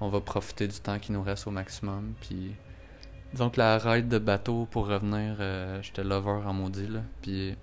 [0.00, 2.14] on va profiter du temps qui nous reste au maximum.
[2.20, 2.54] Puis.
[3.34, 7.00] Donc la ride de bateau pour revenir, euh, j'étais lover en maudit, là.
[7.22, 7.56] Puis.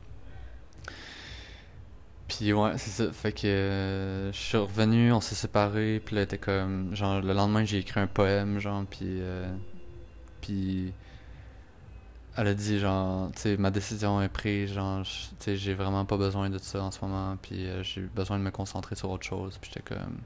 [2.27, 3.11] Puis ouais, c'est ça.
[3.11, 6.95] Fait que je suis revenu, on s'est séparés, puis là, était comme.
[6.95, 9.21] Genre, le lendemain, j'ai écrit un poème, genre, puis.
[10.41, 10.93] puis
[12.35, 16.05] elle a dit genre tu sais ma décision est prise genre tu sais j'ai vraiment
[16.05, 19.09] pas besoin de ça en ce moment puis euh, j'ai besoin de me concentrer sur
[19.11, 20.17] autre chose puis j'étais comme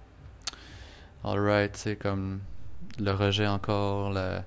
[1.23, 2.39] alright tu sais comme
[2.99, 4.39] le rejet encore le,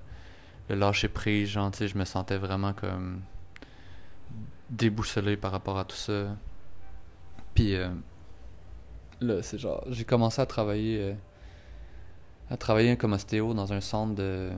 [0.71, 3.21] le lâcher prise genre je me sentais vraiment comme
[4.69, 6.35] déboussolé par rapport à tout ça
[7.53, 7.89] puis euh,
[9.19, 11.13] là c'est genre j'ai commencé à travailler euh,
[12.49, 14.51] à travailler comme ostéo dans un centre de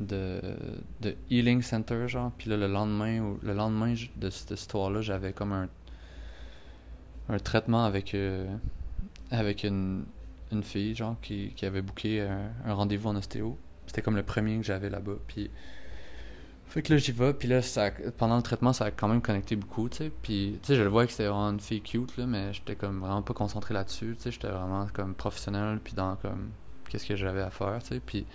[0.00, 2.32] de, Healing Center, genre.
[2.38, 5.68] Puis là, le lendemain, le lendemain de cette histoire-là, j'avais comme un,
[7.28, 8.46] un traitement avec, euh,
[9.30, 10.04] avec une,
[10.52, 13.58] une fille, genre, qui, qui avait booké un, rendez-vous en ostéo.
[13.88, 15.16] C'était comme le premier que j'avais là-bas.
[15.26, 15.50] Puis.
[16.66, 19.22] Fait que là, j'y vais, puis là, ça, pendant le traitement, ça a quand même
[19.22, 20.12] connecté beaucoup, tu sais.
[20.22, 22.76] Puis, tu sais, je le vois que c'était vraiment une fille cute, là, mais j'étais
[22.76, 24.30] comme vraiment pas concentré là-dessus, tu sais.
[24.30, 26.50] J'étais vraiment comme professionnel, puis dans comme,
[26.90, 28.00] qu'est-ce que j'avais à faire, tu sais.
[28.04, 28.26] Puis,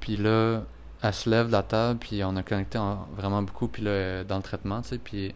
[0.00, 0.64] puis là,
[1.02, 2.78] elle se lève de la table, puis on a connecté
[3.16, 5.34] vraiment beaucoup, puis là, dans le traitement, tu sais, puis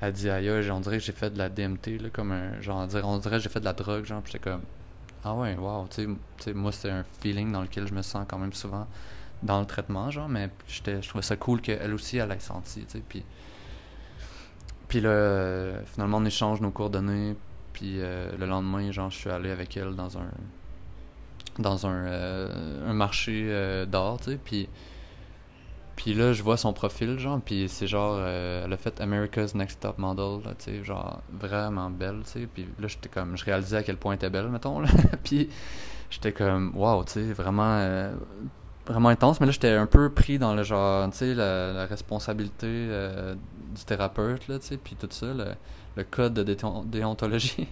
[0.00, 2.78] elle dit aïe, on dirait que j'ai fait de la DMT, là, comme un, genre,
[2.78, 4.62] on dirait, on dirait que j'ai fait de la drogue, genre, puis j'étais comme,
[5.26, 8.38] ah ouais, wow, tu sais, moi, c'est un feeling dans lequel je me sens quand
[8.38, 8.86] même souvent
[9.42, 12.84] dans le traitement, genre, mais j'étais, je trouvais ça cool qu'elle aussi, elle ait senti,
[12.84, 13.24] tu sais, puis,
[14.86, 17.34] puis là, finalement, on échange nos coordonnées,
[17.72, 20.30] puis euh, le lendemain, genre, je suis allé avec elle dans un,
[21.58, 24.68] dans un, euh, un marché euh, d'art, tu sais, puis...
[26.06, 29.56] Puis là, je vois son profil, genre, puis c'est genre, euh, elle a fait America's
[29.56, 32.46] Next Top Model, tu sais, genre, vraiment belle, tu sais.
[32.46, 34.88] Puis là, j'étais comme, je réalisais à quel point elle était belle, mettons, là.
[35.24, 35.50] puis
[36.08, 38.12] j'étais comme, wow, tu sais, vraiment,
[38.86, 39.40] vraiment intense.
[39.40, 42.86] Mais là, j'étais un peu pris dans le genre, tu sais, la, responsabilité
[43.74, 45.46] du thérapeute, là, tu sais, puis tout ça, le,
[45.96, 47.66] le code de déontologie.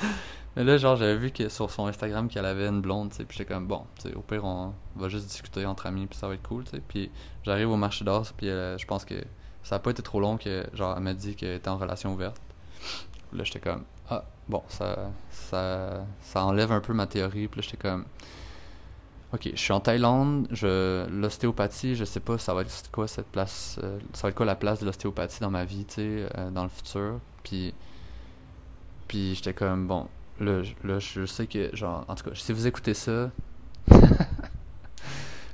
[0.56, 3.24] Mais là, genre, j'avais vu que sur son Instagram qu'elle avait une blonde, tu sais,
[3.24, 6.18] puis j'étais comme, bon, tu sais, au pire, on va juste discuter entre amis, puis
[6.18, 6.82] ça va être cool, tu sais.
[6.86, 7.10] Puis
[7.42, 9.14] j'arrive au marché d'or, puis euh, je pense que
[9.62, 12.12] ça a pas été trop long que, genre, elle m'a dit qu'elle était en relation
[12.12, 12.40] ouverte.
[13.32, 17.66] Là, j'étais comme, ah, bon, ça, ça, ça enlève un peu ma théorie, puis là,
[17.66, 18.04] j'étais comme,
[19.32, 23.28] ok, je suis en Thaïlande, je, l'ostéopathie, je sais pas, ça va être quoi cette
[23.28, 26.28] place, euh, ça va être quoi la place de l'ostéopathie dans ma vie, tu sais,
[26.36, 27.20] euh, dans le futur.
[27.42, 27.72] Puis,
[29.08, 30.08] puis j'étais comme, bon,
[30.42, 33.30] Là, je sais que, genre, en tout cas, si vous écoutez ça,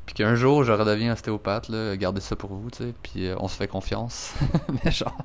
[0.06, 3.36] puis qu'un jour je redeviens ostéopathe, là, gardez ça pour vous, tu sais, puis euh,
[3.38, 4.34] on se fait confiance.
[4.84, 5.18] mais genre,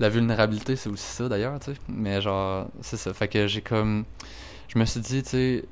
[0.00, 1.80] la vulnérabilité, c'est aussi ça d'ailleurs, tu sais.
[1.88, 3.14] Mais genre, c'est ça.
[3.14, 4.04] Fait que j'ai comme.
[4.66, 5.64] Je me suis dit, tu sais,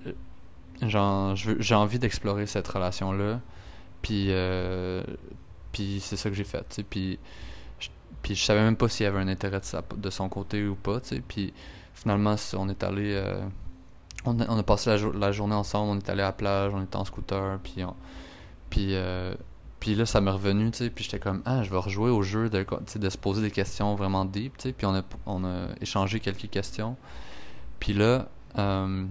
[0.83, 3.41] genre, j'ai envie d'explorer cette relation-là,
[4.03, 4.27] puis.
[4.31, 5.03] Euh,
[5.73, 6.83] puis c'est ça que j'ai fait, tu sais.
[6.85, 7.19] Puis,
[8.23, 10.77] puis je savais même pas s'il y avait un intérêt de, de son côté ou
[10.77, 11.23] pas, tu sais.
[11.27, 11.53] Puis
[12.03, 13.15] finalement, on est allé.
[13.15, 13.41] Euh,
[14.25, 17.05] on, a, passé la, journée ensemble, on est allé à la plage, on était en
[17.05, 17.83] scooter, puis
[18.71, 19.35] puis, euh,
[19.81, 22.23] puis là, ça m'est revenu, tu sais, puis j'étais comme, ah, je vais rejouer au
[22.23, 22.65] jeu de,
[22.97, 26.21] de se poser des questions vraiment deep, tu sais, puis on a, on a échangé
[26.21, 26.97] quelques questions.
[27.81, 28.29] Puis là,
[28.59, 29.05] euh,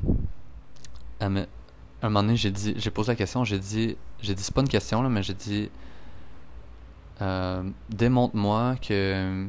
[1.20, 1.30] un
[2.04, 4.70] moment donné, j'ai dit, j'ai posé la question, j'ai dit, j'ai dit, c'est pas une
[4.70, 5.70] question, là, mais j'ai dit,
[7.90, 9.48] démontre-moi que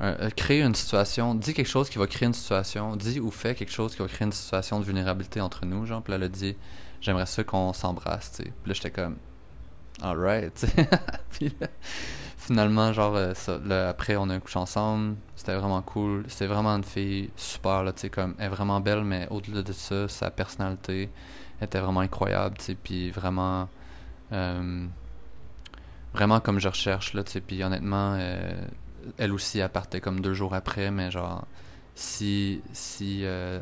[0.00, 3.54] euh, créer une situation, dis quelque chose qui va créer une situation, dis ou fais
[3.54, 6.24] quelque chose qui va créer une situation de vulnérabilité entre nous, genre, puis là, elle
[6.24, 6.56] a dit,
[7.00, 8.42] j'aimerais ça qu'on s'embrasse, tu sais.
[8.62, 9.16] Puis là, j'étais comme,
[10.02, 10.66] alright,
[11.30, 11.54] puis
[12.36, 17.30] finalement, genre, euh, après, on a couché ensemble, c'était vraiment cool, c'était vraiment une fille
[17.36, 21.08] super, là, tu sais, comme, elle est vraiment belle, mais au-delà de ça, sa personnalité
[21.62, 23.68] était vraiment incroyable, tu sais, puis vraiment,
[24.32, 24.86] euh,
[26.12, 28.18] vraiment comme je recherche, là, tu sais, puis honnêtement,
[29.18, 31.46] elle aussi, elle partait comme deux jours après, mais genre,
[31.94, 33.60] si, si, euh,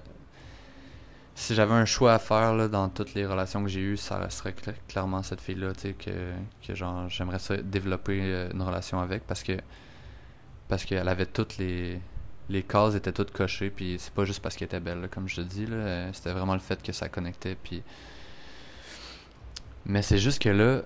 [1.34, 4.28] si j'avais un choix à faire là, dans toutes les relations que j'ai eues, ça
[4.30, 4.54] serait
[4.88, 6.32] clairement cette fille-là, tu sais, que,
[6.66, 9.56] que genre, j'aimerais développer euh, une relation avec parce que,
[10.68, 12.00] parce qu'elle avait toutes les
[12.48, 15.36] les cases étaient toutes cochées puis c'est pas juste parce qu'elle était belle comme je
[15.36, 17.82] te dis là c'était vraiment le fait que ça connectait puis
[19.86, 20.82] mais c'est juste que là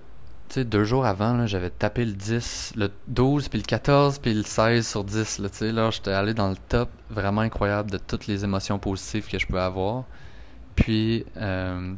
[0.49, 4.42] sais deux jours avant j'avais tapé le 10 le 12 puis le 14 puis le
[4.42, 8.44] 16 sur 10 là là j'étais allé dans le top vraiment incroyable de toutes les
[8.44, 10.05] émotions positives que je pouvais avoir.
[10.74, 11.94] Puis euh,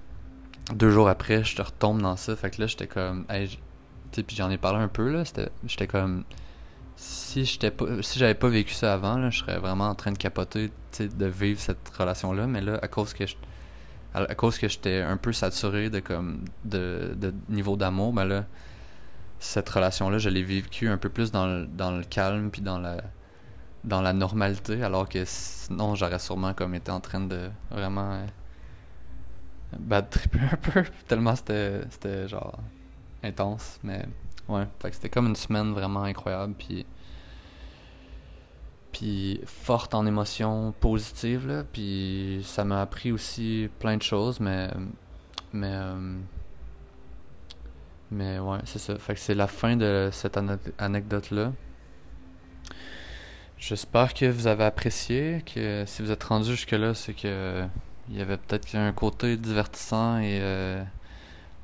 [0.72, 2.36] deux jours après je te retombe dans ça.
[2.36, 3.58] Fait que là j'étais comme hey,
[4.12, 5.22] tu puis j'en ai parlé un peu là.
[5.64, 6.24] J'étais comme
[6.96, 10.12] si j'étais pas si j'avais pas vécu ça avant là, je serais vraiment en train
[10.12, 13.36] de capoter de vivre cette relation là mais là à cause que je,
[14.26, 18.44] à, cause que j'étais un peu saturé de comme de, niveau d'amour ben là
[19.38, 22.62] cette relation là je l'ai vécu un peu plus dans le, dans le calme puis
[22.62, 22.98] dans la
[23.84, 28.26] dans la normalité alors que sinon j'aurais sûrement comme été en train de vraiment euh,
[29.78, 30.84] bad tripper un peu.
[31.06, 32.58] Tellement c'était c'était genre
[33.22, 34.04] intense mais
[34.48, 36.86] Ouais, fait que c'était comme une semaine vraiment incroyable, puis
[38.92, 44.70] puis forte en émotions positives là, puis ça m'a appris aussi plein de choses, mais
[45.52, 46.18] mais euh,
[48.10, 48.98] mais ouais, c'est ça.
[48.98, 50.38] Fait que c'est la fin de cette
[50.78, 51.52] anecdote là.
[53.58, 57.66] J'espère que vous avez apprécié, que si vous êtes rendu jusque là, c'est que
[58.10, 60.82] il y avait peut-être un côté divertissant et euh,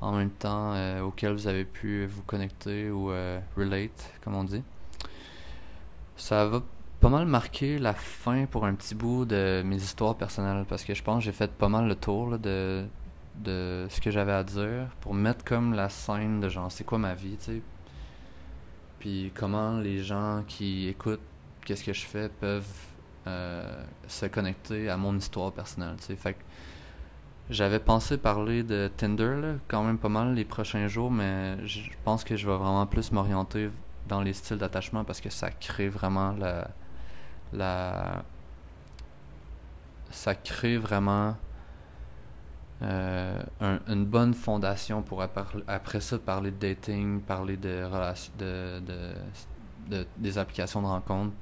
[0.01, 4.43] en même temps euh, auquel vous avez pu vous connecter ou euh, relate, comme on
[4.43, 4.63] dit.
[6.17, 6.61] Ça va
[7.05, 10.95] pas mal marquer la fin pour un petit bout de mes histoires personnelles parce que
[10.95, 12.83] je pense que j'ai fait pas mal le tour de,
[13.35, 16.97] de ce que j'avais à dire pour mettre comme la scène de genre c'est quoi
[16.97, 17.61] ma vie, tu sais.
[18.97, 21.21] Puis comment les gens qui écoutent
[21.63, 22.65] qu'est-ce que je fais peuvent
[23.27, 26.15] euh, se connecter à mon histoire personnelle, tu sais.
[26.15, 26.41] Fait que
[27.51, 31.81] j'avais pensé parler de Tinder là, quand même pas mal les prochains jours, mais je
[32.03, 33.69] pense que je vais vraiment plus m'orienter
[34.07, 36.71] dans les styles d'attachement parce que ça crée vraiment la,
[37.55, 38.23] la
[40.11, 41.35] ça crée vraiment
[42.81, 47.87] euh, une bonne fondation pour après ça parler de dating, parler de,
[48.37, 49.13] de, de,
[49.89, 51.33] de des applications de rencontre.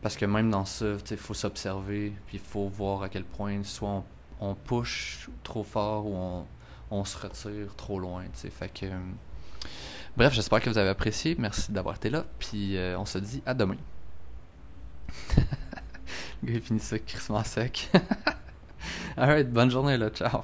[0.00, 3.64] Parce que même dans ça, il faut s'observer, puis il faut voir à quel point
[3.64, 4.04] soit
[4.40, 6.46] on push trop fort ou on,
[6.90, 8.24] on se retire trop loin.
[8.32, 8.98] Fait que, euh,
[10.16, 11.34] bref, j'espère que vous avez apprécié.
[11.38, 12.24] Merci d'avoir été là.
[12.38, 13.76] Puis euh, on se dit à demain.
[15.36, 15.42] Le
[16.48, 17.90] gars, il finit ça crissement sec.
[19.16, 20.10] Alright, bonne journée là.
[20.10, 20.42] Ciao.